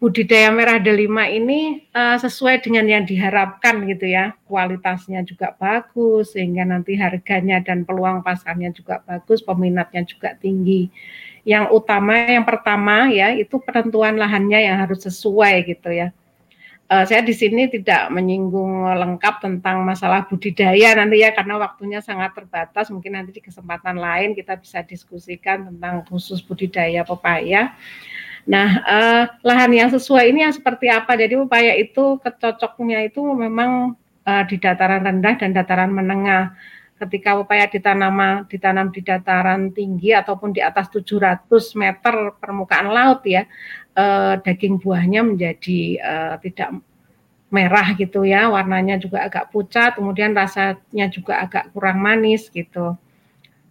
budidaya 0.00 0.48
merah 0.48 0.80
delima 0.80 1.28
ini 1.28 1.84
uh, 1.92 2.16
sesuai 2.16 2.64
dengan 2.64 2.88
yang 2.88 3.04
diharapkan 3.04 3.84
gitu 3.84 4.08
ya. 4.08 4.32
Kualitasnya 4.48 5.20
juga 5.28 5.52
bagus 5.60 6.32
sehingga 6.32 6.64
nanti 6.64 6.96
harganya 6.96 7.60
dan 7.60 7.84
peluang 7.84 8.24
pasarnya 8.24 8.72
juga 8.72 9.04
bagus 9.04 9.44
peminatnya 9.44 10.08
juga 10.08 10.32
tinggi. 10.40 10.88
Yang 11.44 11.84
utama 11.84 12.16
yang 12.24 12.48
pertama 12.48 13.12
ya 13.12 13.36
itu 13.36 13.60
penentuan 13.60 14.16
lahannya 14.16 14.64
yang 14.64 14.80
harus 14.80 15.04
sesuai 15.04 15.68
gitu 15.68 15.92
ya 15.92 16.08
uh, 16.90 17.04
saya 17.04 17.20
di 17.24 17.36
sini 17.36 17.68
tidak 17.68 18.08
menyinggung 18.10 18.88
lengkap 18.88 19.44
tentang 19.44 19.84
masalah 19.84 20.24
budidaya 20.26 20.96
nanti 20.96 21.22
ya 21.22 21.32
karena 21.36 21.60
waktunya 21.60 22.00
sangat 22.02 22.34
terbatas 22.34 22.88
mungkin 22.88 23.16
nanti 23.16 23.36
di 23.36 23.42
kesempatan 23.44 23.96
lain 23.96 24.36
kita 24.36 24.56
bisa 24.58 24.82
diskusikan 24.84 25.68
tentang 25.72 26.04
khusus 26.08 26.40
budidaya 26.44 27.04
pepaya 27.04 27.76
Nah, 28.48 28.68
eh, 28.80 29.24
lahan 29.44 29.70
yang 29.76 29.92
sesuai 29.92 30.32
ini 30.32 30.40
yang 30.40 30.56
seperti 30.56 30.88
apa? 30.88 31.12
Jadi 31.20 31.36
upaya 31.36 31.76
itu 31.76 32.16
kecocoknya 32.24 33.04
itu 33.04 33.20
memang 33.20 33.92
eh, 34.24 34.44
di 34.48 34.56
dataran 34.56 35.04
rendah 35.04 35.34
dan 35.36 35.50
dataran 35.52 35.92
menengah. 35.92 36.56
Ketika 36.98 37.38
upaya 37.38 37.70
ditanam 37.70 38.42
ditanam 38.50 38.90
di 38.90 39.04
dataran 39.06 39.70
tinggi 39.70 40.10
ataupun 40.16 40.50
di 40.50 40.58
atas 40.64 40.90
700 40.90 41.46
meter 41.78 42.34
permukaan 42.42 42.90
laut 42.90 43.22
ya, 43.22 43.46
eh, 43.98 44.34
daging 44.46 44.78
buahnya 44.78 45.20
menjadi 45.26 45.80
eh, 45.98 46.34
tidak 46.46 46.68
merah 47.48 47.96
gitu 47.96 48.28
ya, 48.28 48.52
warnanya 48.52 49.00
juga 49.00 49.24
agak 49.24 49.48
pucat, 49.52 49.96
kemudian 49.96 50.36
rasanya 50.36 51.08
juga 51.08 51.40
agak 51.40 51.72
kurang 51.72 51.98
manis 52.04 52.52
gitu. 52.52 52.96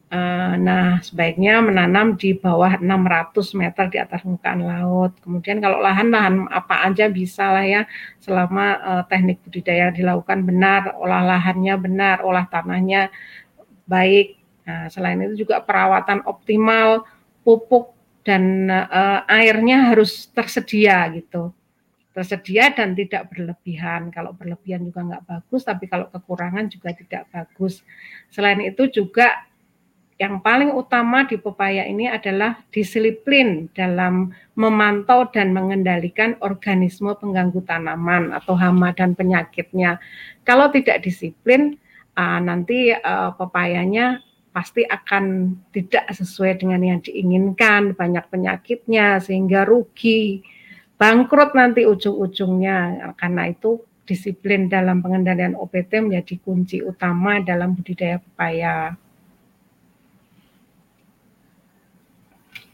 Uh, 0.07 0.55
nah, 0.63 1.03
sebaiknya 1.03 1.59
menanam 1.59 2.15
di 2.15 2.31
bawah 2.31 2.79
600 2.79 3.59
meter 3.59 3.91
di 3.91 3.99
atas 3.99 4.23
permukaan 4.23 4.63
laut. 4.63 5.11
Kemudian 5.19 5.59
kalau 5.59 5.83
lahan-lahan 5.83 6.47
apa 6.47 6.87
aja 6.87 7.11
bisa 7.11 7.51
lah 7.51 7.65
ya, 7.67 7.81
selama 8.23 8.65
uh, 8.87 9.03
teknik 9.11 9.43
budidaya 9.43 9.91
dilakukan 9.91 10.47
benar, 10.47 10.95
olah 10.95 11.27
lahannya 11.27 11.75
benar, 11.75 12.23
olah 12.23 12.47
tanahnya 12.47 13.11
baik. 13.83 14.39
Nah, 14.63 14.87
selain 14.87 15.19
itu 15.27 15.43
juga 15.43 15.59
perawatan 15.59 16.23
optimal, 16.23 17.03
pupuk 17.43 17.91
dan 18.27 18.67
uh, 18.67 19.23
airnya 19.31 19.95
harus 19.95 20.27
tersedia 20.35 21.07
gitu. 21.15 21.55
Tersedia 22.11 22.75
dan 22.75 22.91
tidak 22.91 23.31
berlebihan. 23.31 24.11
Kalau 24.11 24.35
berlebihan 24.35 24.83
juga 24.83 25.07
nggak 25.07 25.23
bagus, 25.23 25.63
tapi 25.63 25.87
kalau 25.87 26.11
kekurangan 26.11 26.67
juga 26.67 26.91
tidak 26.91 27.31
bagus. 27.31 27.87
Selain 28.27 28.59
itu 28.59 28.91
juga 28.91 29.47
yang 30.17 30.41
paling 30.41 30.73
utama 30.73 31.23
di 31.29 31.37
pepaya 31.37 31.85
ini 31.85 32.09
adalah 32.09 32.59
disiplin 32.73 33.69
dalam 33.71 34.33
memantau 34.57 35.29
dan 35.29 35.53
mengendalikan 35.53 36.35
organisme 36.43 37.13
pengganggu 37.15 37.63
tanaman 37.63 38.33
atau 38.35 38.57
hama 38.57 38.91
dan 38.97 39.13
penyakitnya. 39.13 40.01
Kalau 40.43 40.67
tidak 40.73 41.05
disiplin, 41.05 41.77
uh, 42.17 42.41
nanti 42.41 42.91
uh, 42.91 43.31
pepayanya 43.37 44.25
pasti 44.57 44.81
akan 44.81 45.53
tidak 45.69 46.09
sesuai 46.17 46.57
dengan 46.57 46.81
yang 46.81 46.97
diinginkan, 46.97 47.93
banyak 47.93 48.25
penyakitnya 48.25 49.21
sehingga 49.21 49.69
rugi, 49.69 50.41
bangkrut 50.97 51.53
nanti 51.53 51.85
ujung-ujungnya. 51.85 53.13
Karena 53.21 53.53
itu 53.53 53.85
disiplin 54.09 54.65
dalam 54.65 55.05
pengendalian 55.05 55.53
OPT 55.53 56.09
menjadi 56.09 56.41
kunci 56.41 56.81
utama 56.81 57.37
dalam 57.45 57.77
budidaya 57.77 58.17
pepaya. 58.17 58.97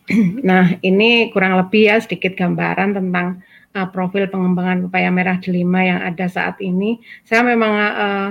Nah, 0.48 0.80
ini 0.84 1.32
kurang 1.36 1.60
lebih 1.60 1.91
ya 1.91 2.00
sedikit 2.00 2.36
gambaran 2.39 2.96
tentang 2.96 3.43
uh, 3.76 3.88
profil 3.91 4.32
pengembangan 4.32 4.88
pepaya 4.88 5.10
merah 5.12 5.36
delima 5.39 5.84
yang 5.84 6.00
ada 6.00 6.28
saat 6.32 6.60
ini. 6.63 7.00
Saya 7.28 7.43
memang 7.43 7.72
uh, 7.72 8.30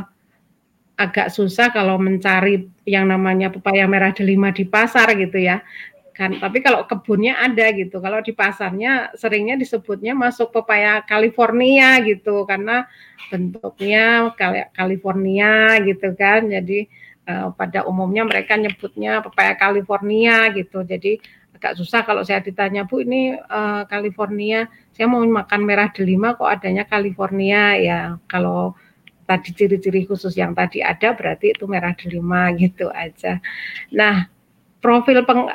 agak 0.96 1.32
susah 1.32 1.72
kalau 1.72 1.96
mencari 1.96 2.68
yang 2.84 3.08
namanya 3.08 3.48
pepaya 3.48 3.88
merah 3.88 4.12
delima 4.12 4.52
di 4.52 4.68
pasar 4.68 5.12
gitu 5.16 5.40
ya. 5.40 5.64
Kan, 6.12 6.36
tapi 6.36 6.60
kalau 6.60 6.84
kebunnya 6.84 7.40
ada 7.40 7.72
gitu. 7.72 7.96
Kalau 7.98 8.20
di 8.20 8.36
pasarnya 8.36 9.16
seringnya 9.16 9.56
disebutnya 9.56 10.12
masuk 10.12 10.52
pepaya 10.52 11.00
California 11.08 11.96
gitu 12.04 12.44
karena 12.44 12.84
bentuknya 13.32 14.28
California 14.76 15.80
gitu 15.80 16.12
kan. 16.12 16.52
Jadi 16.52 16.84
uh, 17.26 17.48
pada 17.56 17.88
umumnya 17.88 18.28
mereka 18.28 18.60
nyebutnya 18.60 19.24
pepaya 19.24 19.56
California 19.56 20.52
gitu. 20.52 20.84
Jadi 20.84 21.16
agak 21.56 21.78
susah 21.78 22.02
kalau 22.02 22.26
saya 22.26 22.42
ditanya 22.42 22.84
Bu 22.84 23.06
ini 23.06 23.38
uh, 23.38 23.86
California 23.86 24.66
saya 24.90 25.06
mau 25.06 25.22
makan 25.22 25.62
merah 25.62 25.94
delima 25.94 26.34
kok 26.34 26.50
adanya 26.50 26.82
California 26.82 27.78
ya 27.78 28.00
kalau 28.26 28.74
tadi 29.24 29.50
ciri-ciri 29.54 30.04
khusus 30.04 30.34
yang 30.36 30.52
tadi 30.52 30.82
ada 30.82 31.14
berarti 31.14 31.54
itu 31.54 31.64
merah 31.70 31.94
delima 31.94 32.50
gitu 32.56 32.90
aja. 32.90 33.38
Nah 33.94 34.26
profil 34.82 35.22
peng, 35.22 35.46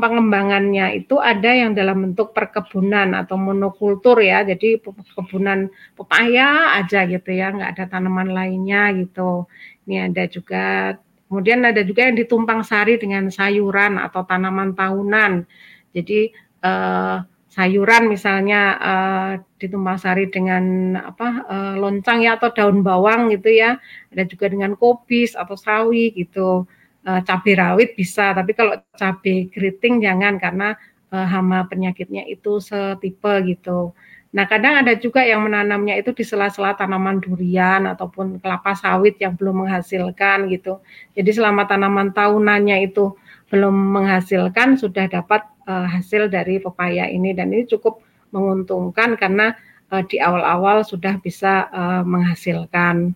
pengembangannya 0.00 1.04
itu 1.04 1.20
ada 1.20 1.52
yang 1.52 1.76
dalam 1.76 2.00
bentuk 2.10 2.32
perkebunan 2.32 3.12
atau 3.12 3.36
monokultur 3.36 4.16
ya 4.24 4.40
jadi 4.40 4.80
perkebunan 4.80 5.68
pepaya 5.92 6.80
aja 6.80 7.04
gitu 7.04 7.28
ya 7.28 7.52
nggak 7.52 7.76
ada 7.76 7.84
tanaman 7.92 8.32
lainnya 8.32 8.88
gitu 8.96 9.44
ini 9.84 10.08
ada 10.08 10.24
juga 10.32 10.96
Kemudian 11.32 11.64
ada 11.64 11.80
juga 11.80 12.12
yang 12.12 12.20
ditumpang 12.20 12.60
sari 12.60 13.00
dengan 13.00 13.32
sayuran 13.32 13.96
atau 13.96 14.20
tanaman 14.20 14.76
tahunan. 14.76 15.48
Jadi 15.96 16.28
eh, 16.60 17.16
sayuran 17.52 18.08
misalnya 18.08 18.60
eh, 18.80 19.32
ditumpang 19.60 20.00
sari 20.00 20.24
dengan 20.32 20.96
apa 20.96 21.28
eh, 21.52 21.74
loncang 21.76 22.24
ya 22.24 22.40
atau 22.40 22.48
daun 22.56 22.80
bawang 22.80 23.28
gitu 23.34 23.52
ya. 23.52 23.76
Ada 24.12 24.24
juga 24.24 24.48
dengan 24.48 24.72
kobis 24.80 25.36
atau 25.36 25.54
sawi 25.54 26.16
gitu. 26.16 26.64
Eh, 27.02 27.20
cabai 27.26 27.54
rawit 27.58 27.90
bisa, 27.98 28.30
tapi 28.30 28.54
kalau 28.54 28.78
cabai 28.96 29.50
keriting 29.52 30.00
jangan 30.00 30.38
karena 30.40 30.78
eh, 31.12 31.26
hama 31.28 31.68
penyakitnya 31.68 32.24
itu 32.30 32.62
setipe 32.62 33.32
gitu. 33.44 33.92
Nah, 34.32 34.48
kadang 34.48 34.80
ada 34.80 34.96
juga 34.96 35.20
yang 35.20 35.44
menanamnya 35.44 36.00
itu 36.00 36.16
di 36.16 36.24
sela-sela 36.24 36.72
tanaman 36.72 37.20
durian 37.20 37.84
ataupun 37.84 38.40
kelapa 38.40 38.72
sawit 38.72 39.20
yang 39.20 39.36
belum 39.36 39.66
menghasilkan 39.66 40.48
gitu. 40.48 40.80
Jadi 41.12 41.30
selama 41.36 41.68
tanaman 41.68 42.16
tahunannya 42.16 42.88
itu 42.88 43.12
belum 43.52 43.76
menghasilkan 43.92 44.80
sudah 44.80 45.04
dapat 45.12 45.44
uh, 45.66 45.86
hasil 45.88 46.32
dari 46.32 46.58
pepaya 46.58 47.06
ini 47.08 47.32
dan 47.32 47.50
ini 47.54 47.66
cukup 47.68 48.02
menguntungkan 48.32 49.14
karena 49.20 49.54
uh, 49.92 50.02
di 50.06 50.18
awal-awal 50.18 50.82
sudah 50.82 51.20
bisa 51.20 51.68
uh, 51.68 52.02
menghasilkan. 52.02 53.12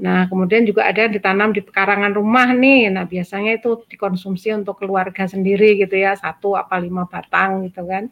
Nah, 0.00 0.24
kemudian 0.32 0.64
juga 0.64 0.88
ada 0.88 1.04
yang 1.04 1.12
ditanam 1.12 1.52
di 1.52 1.60
pekarangan 1.60 2.16
rumah 2.16 2.48
nih. 2.56 2.88
Nah, 2.88 3.04
biasanya 3.04 3.60
itu 3.60 3.84
dikonsumsi 3.84 4.48
untuk 4.56 4.80
keluarga 4.80 5.28
sendiri 5.28 5.76
gitu 5.76 5.92
ya, 5.92 6.16
satu 6.16 6.56
apa 6.56 6.80
lima 6.80 7.04
batang 7.04 7.68
gitu 7.68 7.84
kan. 7.84 8.08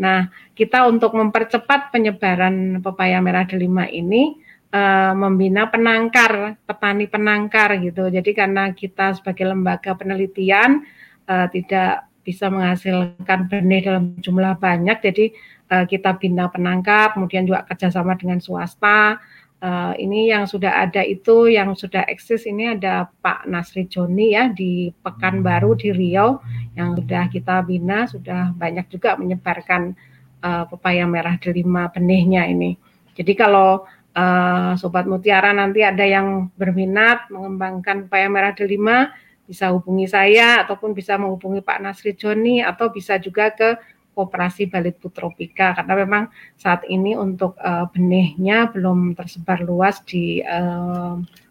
Nah, 0.00 0.32
kita 0.56 0.88
untuk 0.88 1.12
mempercepat 1.12 1.92
penyebaran 1.92 2.80
pepaya 2.80 3.20
merah 3.20 3.44
delima 3.44 3.84
ini 3.84 4.40
uh, 4.72 5.12
membina 5.12 5.68
penangkar, 5.68 6.56
petani 6.64 7.04
penangkar 7.04 7.76
gitu. 7.76 8.08
Jadi 8.08 8.30
karena 8.32 8.72
kita 8.72 9.20
sebagai 9.20 9.52
lembaga 9.52 9.92
penelitian 9.92 10.80
uh, 11.28 11.44
tidak 11.52 12.07
bisa 12.28 12.52
menghasilkan 12.52 13.48
benih 13.48 13.80
dalam 13.88 14.20
jumlah 14.20 14.60
banyak, 14.60 15.00
jadi 15.00 15.32
uh, 15.72 15.88
kita 15.88 16.20
bina 16.20 16.52
penangkar, 16.52 17.16
kemudian 17.16 17.48
juga 17.48 17.64
kerjasama 17.64 18.20
dengan 18.20 18.36
swasta. 18.36 19.16
Uh, 19.58 19.90
ini 19.98 20.30
yang 20.30 20.46
sudah 20.46 20.86
ada 20.86 21.02
itu, 21.02 21.48
yang 21.48 21.72
sudah 21.74 22.04
eksis 22.06 22.46
ini 22.46 22.78
ada 22.78 23.08
Pak 23.24 23.48
Nasri 23.48 23.88
Joni 23.88 24.36
ya 24.36 24.52
di 24.52 24.92
Pekanbaru 24.92 25.74
di 25.74 25.90
Riau 25.90 26.38
yang 26.76 26.94
sudah 26.94 27.26
kita 27.32 27.64
bina, 27.64 28.04
sudah 28.06 28.54
banyak 28.54 28.86
juga 28.92 29.16
menyebarkan 29.16 29.96
uh, 30.44 30.68
pepaya 30.68 31.08
merah 31.08 31.34
delima 31.42 31.90
benihnya 31.90 32.46
ini. 32.46 32.78
Jadi 33.18 33.34
kalau 33.34 33.82
uh, 34.14 34.78
Sobat 34.78 35.10
Mutiara 35.10 35.50
nanti 35.50 35.82
ada 35.82 36.06
yang 36.06 36.54
berminat 36.54 37.26
mengembangkan 37.34 38.06
pepaya 38.06 38.30
merah 38.30 38.54
delima, 38.54 39.10
bisa 39.48 39.72
hubungi 39.72 40.04
saya 40.04 40.60
ataupun 40.60 40.92
bisa 40.92 41.16
menghubungi 41.16 41.64
Pak 41.64 41.80
Nasri 41.80 42.12
Joni 42.12 42.60
atau 42.60 42.92
bisa 42.92 43.16
juga 43.16 43.48
ke 43.48 43.80
Koperasi 44.12 44.68
Balit 44.68 45.00
Putropika 45.00 45.72
karena 45.72 45.94
memang 45.94 46.24
saat 46.58 46.84
ini 46.84 47.16
untuk 47.16 47.56
uh, 47.56 47.88
benihnya 47.88 48.68
belum 48.68 49.16
tersebar 49.16 49.62
luas 49.64 50.02
di 50.04 50.42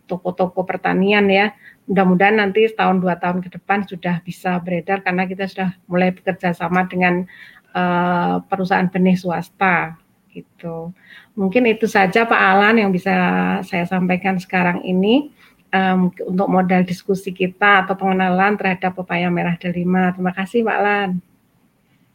toko-toko 0.05 0.61
uh, 0.61 0.67
pertanian 0.67 1.25
ya. 1.31 1.55
Mudah-mudahan 1.87 2.43
nanti 2.43 2.67
setahun 2.67 2.99
dua 2.99 3.15
tahun 3.15 3.39
ke 3.39 3.55
depan 3.55 3.87
sudah 3.87 4.19
bisa 4.19 4.59
beredar 4.59 4.99
karena 4.99 5.23
kita 5.23 5.47
sudah 5.47 5.79
mulai 5.87 6.11
bekerja 6.11 6.51
sama 6.51 6.83
dengan 6.85 7.23
uh, 7.71 8.43
perusahaan 8.45 8.91
benih 8.91 9.15
swasta 9.15 9.95
gitu. 10.35 10.91
Mungkin 11.39 11.71
itu 11.71 11.87
saja 11.87 12.27
Pak 12.27 12.41
Alan 12.51 12.83
yang 12.83 12.91
bisa 12.91 13.15
saya 13.63 13.87
sampaikan 13.87 14.37
sekarang 14.37 14.83
ini 14.83 15.31
um, 15.77 16.09
untuk 16.09 16.47
modal 16.49 16.81
diskusi 16.81 17.29
kita 17.29 17.85
atau 17.85 17.93
pengenalan 17.93 18.57
terhadap 18.57 18.97
pepaya 18.97 19.29
merah 19.29 19.53
delima. 19.61 20.09
Terima 20.13 20.33
kasih 20.33 20.65
Pak 20.65 20.77
Alan. 20.81 21.09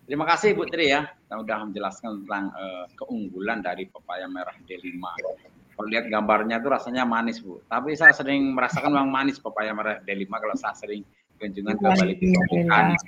Terima 0.02 0.26
kasih 0.26 0.58
Bu 0.58 0.66
Tri 0.66 0.90
ya, 0.92 1.06
sudah 1.30 1.62
menjelaskan 1.64 2.26
tentang 2.26 2.50
uh, 2.52 2.84
keunggulan 2.98 3.62
dari 3.62 3.86
pepaya 3.86 4.26
merah 4.26 4.52
D5. 4.66 4.98
Kalau 5.72 5.88
lihat 5.88 6.10
gambarnya 6.10 6.60
itu 6.60 6.68
rasanya 6.68 7.08
manis 7.08 7.40
Bu, 7.40 7.62
tapi 7.70 7.96
saya 7.96 8.12
sering 8.12 8.52
merasakan 8.52 8.92
memang 8.92 9.08
manis 9.08 9.40
pepaya 9.40 9.72
merah 9.72 10.02
D5 10.04 10.28
kalau 10.28 10.52
saya 10.58 10.74
sering 10.76 11.06
kunjungan 11.40 11.78
ke 11.78 11.86
Bali 11.96 12.14
Ikan. 12.20 12.98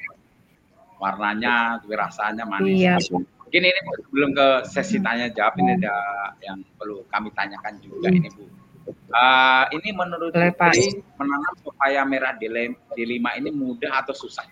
Warnanya, 0.97 1.83
tapi 1.83 1.93
rasanya 1.99 2.49
manis. 2.49 2.79
Iya, 2.79 2.97
Bu. 3.11 3.21
Mungkin 3.21 3.61
ini 3.61 3.81
sebelum 4.09 4.31
ke 4.33 4.49
sesi 4.67 4.97
tanya 5.05 5.29
jawab 5.29 5.61
ini 5.61 5.77
ada 5.77 5.95
yang 6.41 6.65
perlu 6.81 7.05
kami 7.13 7.29
tanyakan 7.37 7.75
juga 7.85 8.09
hmm. 8.09 8.19
ini 8.23 8.29
Bu. 8.33 8.64
Uh, 8.85 9.65
ini 9.73 9.97
menurut 9.97 10.35
Bu 10.35 10.53
Tri 10.59 11.01
menanam 11.17 11.55
pepaya 11.65 12.03
merah 12.05 12.37
D5 12.37 13.25
ini 13.41 13.51
mudah 13.55 14.05
atau 14.05 14.13
susah? 14.13 14.45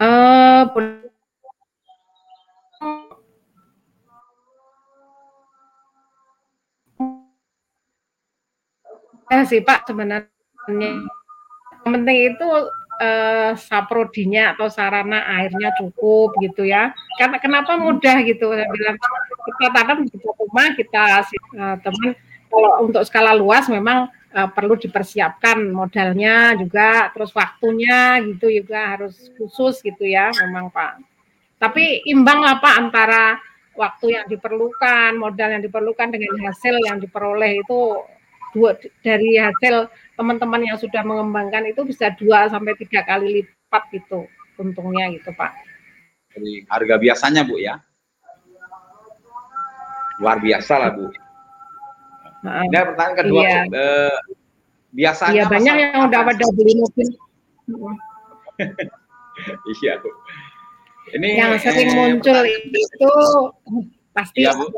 Uh, 0.00 0.64
ya 9.30 9.46
sih 9.46 9.62
Pak 9.62 9.86
sebenarnya 9.86 10.26
yang 11.80 11.92
penting 11.96 12.18
itu 12.34 12.48
uh, 13.00 13.52
saprodinya 13.56 14.52
atau 14.54 14.68
sarana 14.68 15.24
airnya 15.40 15.72
cukup 15.80 16.36
gitu 16.44 16.68
ya. 16.68 16.92
Karena 17.16 17.40
kenapa 17.40 17.80
mudah 17.80 18.20
gitu? 18.22 18.52
Saya 18.52 18.68
bilang 18.68 18.96
kita 19.40 19.68
tanam 19.72 19.98
di 20.04 20.12
rumah 20.50 20.74
kita 20.74 21.22
uh, 21.54 21.76
teman 21.78 22.18
kalau 22.50 22.82
untuk 22.82 23.06
skala 23.06 23.30
luas 23.38 23.70
memang 23.70 24.10
uh, 24.34 24.48
perlu 24.50 24.74
dipersiapkan 24.74 25.70
modalnya 25.70 26.58
juga, 26.58 27.14
terus 27.14 27.30
waktunya 27.30 28.18
gitu 28.26 28.50
juga 28.50 28.98
harus 28.98 29.30
khusus 29.38 29.78
gitu 29.86 30.02
ya, 30.02 30.34
memang 30.34 30.74
Pak. 30.74 30.98
Tapi 31.62 32.02
imbang 32.10 32.42
apa 32.42 32.74
antara 32.74 33.38
waktu 33.78 34.18
yang 34.18 34.26
diperlukan, 34.26 35.14
modal 35.14 35.54
yang 35.54 35.62
diperlukan 35.62 36.10
dengan 36.10 36.34
hasil 36.50 36.74
yang 36.90 36.98
diperoleh 36.98 37.62
itu 37.62 38.02
dua 38.50 38.74
dari 39.06 39.38
hasil 39.38 39.86
teman-teman 40.18 40.66
yang 40.66 40.74
sudah 40.74 41.06
mengembangkan 41.06 41.70
itu 41.70 41.86
bisa 41.86 42.10
dua 42.18 42.50
sampai 42.50 42.74
tiga 42.74 43.06
kali 43.06 43.46
lipat 43.46 43.82
gitu 43.94 44.26
untungnya 44.58 45.06
gitu 45.14 45.30
Pak. 45.32 45.54
Jadi 46.34 46.66
harga 46.66 46.94
biasanya 46.98 47.46
Bu 47.46 47.62
ya? 47.62 47.78
Luar 50.20 50.36
biasa 50.38 50.72
lah 50.76 50.90
Bu. 50.92 51.08
Nah, 52.40 52.64
Ini 52.64 52.76
pertanyaan 52.92 53.16
kedua, 53.20 53.42
iya. 53.44 53.60
eh, 53.68 54.16
biasanya 54.96 55.32
iya, 55.36 55.44
banyak 55.44 55.74
yang 55.76 56.00
udah 56.08 56.20
pada 56.24 56.44
beli 56.56 56.72
mobil. 56.80 57.08
iya, 59.80 59.92
Bu. 60.00 60.10
Ini 61.10 61.28
yang 61.36 61.52
sering 61.60 61.88
eh, 61.90 61.96
muncul 61.96 62.38
itu 62.46 63.12
pasti 64.12 64.44
iya, 64.44 64.52
Bu. 64.56 64.68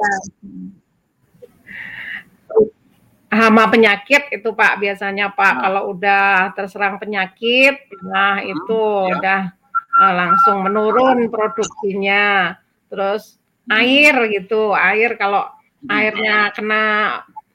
hama 3.33 3.65
penyakit 3.73 4.29
itu 4.29 4.53
Pak 4.53 4.77
biasanya 4.77 5.33
Pak 5.33 5.53
nah. 5.57 5.61
kalau 5.65 5.83
udah 5.97 6.53
terserang 6.53 7.01
penyakit 7.01 7.81
nah 8.05 8.37
hmm, 8.37 8.53
itu 8.53 8.83
ya. 9.09 9.17
udah 9.17 9.41
uh, 9.99 10.13
langsung 10.13 10.65
menurun 10.65 11.29
produksinya 11.29 12.57
terus. 12.93 13.42
Air 13.71 14.15
gitu 14.33 14.75
air 14.75 15.15
kalau 15.15 15.47
hmm. 15.47 15.91
airnya 15.91 16.37
kena 16.57 16.85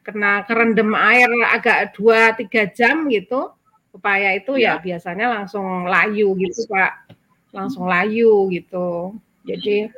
kena 0.08 0.48
kerendam 0.48 0.96
air 0.96 1.28
agak 1.52 1.91
2-3 1.91 2.72
jam 2.72 3.12
gitu, 3.12 3.52
pepaya 3.91 4.39
itu 4.39 4.56
ya. 4.56 4.80
ya. 4.80 4.84
biasanya 4.84 5.28
langsung 5.28 5.84
layu 5.84 6.32
gitu 6.39 6.63
Pak, 6.72 7.12
langsung 7.52 7.91
layu 7.91 8.48
gitu. 8.56 9.20
Jadi 9.43 9.91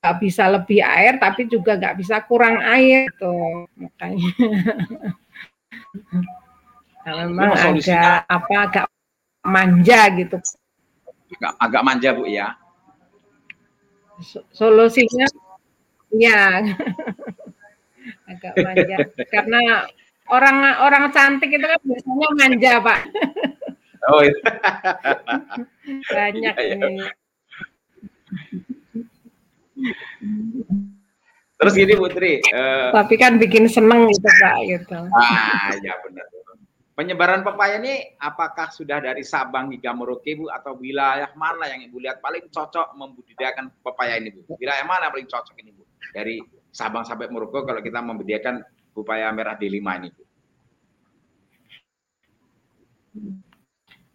nggak 0.00 0.16
bisa 0.24 0.48
lebih 0.48 0.80
air 0.80 1.20
tapi 1.20 1.46
juga 1.52 1.76
nggak 1.76 2.00
bisa 2.00 2.24
kurang 2.24 2.64
air 2.64 3.12
tuh 3.20 3.68
makanya. 3.76 4.30
Nah, 7.02 7.26
memang 7.26 7.50
agak 7.58 8.30
apa 8.30 8.54
agak 8.62 8.86
manja 9.42 10.06
gitu. 10.14 10.38
Agak, 11.34 11.52
agak 11.58 11.82
manja 11.82 12.08
bu 12.14 12.30
ya 12.30 12.61
solusinya 14.54 15.26
ya 16.14 16.62
agak 18.30 18.54
manja 18.60 18.96
karena 19.28 19.60
orang 20.30 20.56
orang 20.80 21.04
cantik 21.12 21.50
itu 21.52 21.66
kan 21.66 21.80
biasanya 21.82 22.28
manja 22.38 22.72
pak 22.80 23.00
oh 24.08 24.20
iya. 24.24 24.36
banyak 26.10 26.54
ya, 26.56 26.64
ya. 26.64 26.76
ini 26.78 27.06
Terus 31.62 31.78
gini 31.78 31.94
Putri. 31.94 32.42
Uh, 32.50 32.90
Tapi 32.90 33.14
kan 33.14 33.38
bikin 33.38 33.70
seneng 33.70 34.10
gitu 34.10 34.26
Pak 34.26 34.56
gitu. 34.66 34.98
Ah 35.14 35.70
ya 35.78 35.94
benar. 36.02 36.26
Penyebaran 36.92 37.40
pepaya 37.40 37.80
ini 37.80 38.20
apakah 38.20 38.68
sudah 38.68 39.00
dari 39.00 39.24
Sabang 39.24 39.72
hingga 39.72 39.96
Merauke 39.96 40.36
Bu 40.36 40.52
atau 40.52 40.76
wilayah 40.76 41.32
mana 41.32 41.64
yang 41.72 41.88
Ibu 41.88 41.96
lihat 41.96 42.20
paling 42.20 42.52
cocok 42.52 42.92
membudidayakan 42.92 43.72
pepaya 43.80 44.20
ini 44.20 44.28
Bu? 44.28 44.44
Wilayah 44.60 44.84
mana 44.84 45.08
paling 45.08 45.24
cocok 45.24 45.56
ini 45.56 45.72
Bu? 45.72 45.88
Dari 46.12 46.36
Sabang 46.68 47.08
sampai 47.08 47.32
Merauke 47.32 47.64
kalau 47.64 47.80
kita 47.80 48.04
membudidayakan 48.04 48.60
pepaya 48.92 49.32
merah 49.32 49.56
D5 49.56 49.80
ini 49.80 50.08
Bu. 50.12 50.22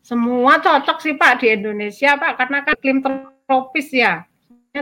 Semua 0.05 0.61
cocok 0.61 0.97
sih 1.01 1.17
Pak 1.17 1.41
di 1.41 1.57
Indonesia 1.57 2.13
Pak 2.13 2.37
karena 2.37 2.61
kan 2.61 2.77
iklim 2.77 3.01
tropis 3.49 3.89
ya 3.89 4.21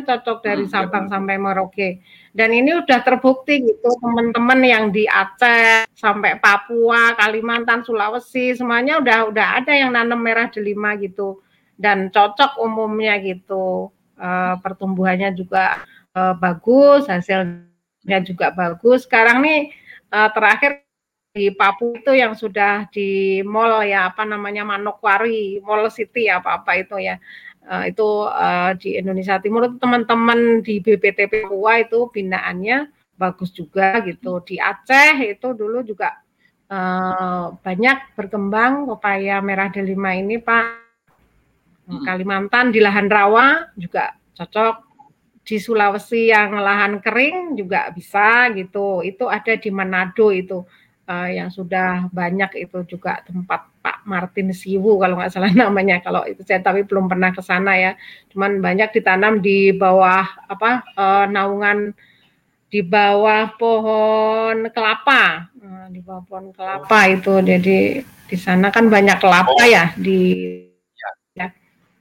cocok 0.04 0.44
dari 0.44 0.66
hmm, 0.66 0.72
Sabang 0.74 1.06
ya. 1.08 1.16
sampai 1.16 1.36
Merauke. 1.38 1.90
Dan 2.36 2.52
ini 2.52 2.76
udah 2.76 3.00
terbukti 3.06 3.64
gitu 3.64 3.90
teman-teman 4.04 4.60
yang 4.66 4.86
di 4.92 5.08
Aceh 5.08 5.88
sampai 5.96 6.42
Papua, 6.42 7.16
Kalimantan, 7.16 7.88
Sulawesi 7.88 8.52
semuanya 8.58 9.00
udah 9.00 9.32
udah 9.32 9.48
ada 9.64 9.72
yang 9.72 9.96
nanam 9.96 10.20
merah 10.20 10.52
delima 10.52 11.00
gitu 11.00 11.40
dan 11.80 12.12
cocok 12.12 12.60
umumnya 12.60 13.16
gitu. 13.24 13.94
Uh, 14.16 14.56
pertumbuhannya 14.64 15.36
juga 15.36 15.84
uh, 16.16 16.36
bagus, 16.36 17.08
hasilnya 17.08 18.20
juga 18.24 18.52
bagus. 18.52 19.04
Sekarang 19.04 19.44
nih 19.44 19.76
uh, 20.12 20.32
terakhir 20.32 20.84
di 21.36 21.52
Papua 21.52 22.00
itu 22.00 22.16
yang 22.16 22.32
sudah 22.32 22.88
di 22.96 23.44
mall 23.44 23.84
ya 23.84 24.08
apa 24.08 24.24
namanya 24.24 24.64
Manokwari, 24.64 25.60
Mall 25.60 25.92
City 25.92 26.32
apa-apa 26.32 26.80
itu 26.80 26.96
ya 26.96 27.20
uh, 27.66 27.86
itu 27.86 28.08
uh, 28.30 28.72
di 28.78 28.98
Indonesia 28.98 29.42
Timur 29.42 29.78
teman-teman 29.78 30.62
di 30.62 30.80
BPT 30.80 31.28
Papua 31.28 31.82
itu 31.82 32.10
binaannya 32.10 32.90
bagus 33.18 33.52
juga 33.52 34.00
gitu. 34.06 34.44
Di 34.46 34.62
Aceh 34.62 35.22
itu 35.26 35.48
dulu 35.56 35.82
juga 35.82 36.22
uh, 36.70 37.56
banyak 37.60 38.16
berkembang 38.16 38.86
pepaya 38.96 39.42
merah 39.42 39.70
delima 39.74 40.14
ini 40.16 40.38
Pak. 40.40 40.66
Hmm. 41.86 42.02
Kalimantan 42.02 42.74
di 42.74 42.82
lahan 42.82 43.10
rawa 43.10 43.76
juga 43.78 44.16
cocok. 44.38 44.86
Di 45.46 45.62
Sulawesi 45.62 46.34
yang 46.34 46.58
lahan 46.58 46.98
kering 47.06 47.54
juga 47.54 47.94
bisa 47.94 48.50
gitu. 48.58 49.06
Itu 49.06 49.30
ada 49.30 49.54
di 49.54 49.70
Manado 49.70 50.34
itu 50.34 50.66
uh, 51.06 51.30
yang 51.30 51.54
sudah 51.54 52.10
banyak 52.10 52.66
itu 52.66 52.98
juga 52.98 53.22
tempat 53.22 53.75
Pak 53.86 54.02
Martin 54.10 54.50
Siwu 54.50 54.98
kalau 54.98 55.22
nggak 55.22 55.30
salah 55.30 55.54
namanya 55.62 56.02
kalau 56.02 56.26
itu 56.26 56.42
saya 56.42 56.66
tapi 56.66 56.82
belum 56.82 57.06
pernah 57.06 57.30
ke 57.30 57.46
sana 57.46 57.78
ya. 57.78 57.94
Cuman 58.34 58.58
banyak 58.58 58.90
ditanam 58.98 59.46
di 59.46 59.70
bawah 59.70 60.26
apa 60.50 60.82
uh, 60.98 61.26
naungan 61.30 61.94
di 62.74 62.82
bawah 62.82 63.54
pohon 63.54 64.74
kelapa. 64.74 65.54
Uh, 65.62 65.86
di 65.94 66.02
bawah 66.02 66.26
pohon 66.26 66.50
kelapa 66.50 66.98
oh. 66.98 67.14
itu. 67.14 67.34
Jadi 67.46 67.78
di 68.26 68.38
sana 68.42 68.74
kan 68.74 68.90
banyak 68.90 69.22
kelapa 69.22 69.54
oh. 69.54 69.70
ya 69.70 69.94
di 69.94 70.34
ya. 70.98 71.46
ya. 71.46 71.48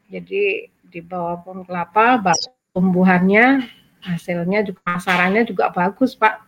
Jadi 0.08 0.72
di 0.88 1.00
bawah 1.04 1.44
pohon 1.44 1.68
kelapa 1.68 2.24
tumbuhannya 2.72 3.60
hasilnya 4.00 4.64
juga 4.64 4.80
pasarannya 4.88 5.44
juga 5.44 5.68
bagus 5.68 6.16
pak. 6.16 6.40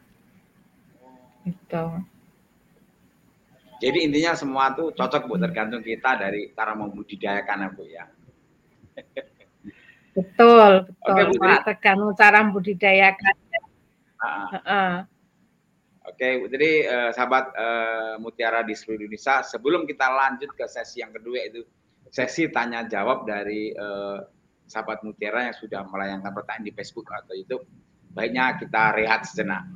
Itu 1.44 2.15
jadi 3.82 3.98
intinya 4.08 4.32
semua 4.32 4.72
tuh 4.72 4.92
cocok 4.96 5.28
bu, 5.28 5.36
tergantung 5.36 5.84
kita 5.84 6.16
dari 6.16 6.52
cara 6.56 6.72
membudidayakan 6.72 7.76
bu 7.76 7.84
ya. 7.84 8.04
Betul, 10.16 10.88
betul 10.88 11.12
Oke, 11.12 11.22
Bu 11.28 11.34
Pak, 11.44 11.60
tergantung 11.68 12.16
cara 12.16 12.40
membudidayakan. 12.40 13.36
Uh, 14.16 14.56
uh. 14.64 14.94
Oke, 16.08 16.48
Tri, 16.48 16.88
uh, 16.88 17.12
sahabat 17.12 17.52
uh, 17.52 18.16
Mutiara 18.16 18.64
di 18.64 18.72
seluruh 18.72 19.04
Indonesia, 19.04 19.44
sebelum 19.44 19.84
kita 19.84 20.08
lanjut 20.08 20.56
ke 20.56 20.64
sesi 20.64 21.04
yang 21.04 21.12
kedua 21.12 21.44
itu 21.44 21.60
sesi 22.08 22.48
tanya 22.48 22.88
jawab 22.88 23.28
dari 23.28 23.76
uh, 23.76 24.24
sahabat 24.64 25.04
Mutiara 25.04 25.52
yang 25.52 25.56
sudah 25.60 25.84
melayangkan 25.84 26.32
pertanyaan 26.32 26.64
di 26.64 26.72
Facebook 26.72 27.04
atau 27.12 27.36
YouTube, 27.36 27.68
baiknya 28.16 28.56
kita 28.56 28.96
rehat 28.96 29.28
sejenak. 29.28 29.68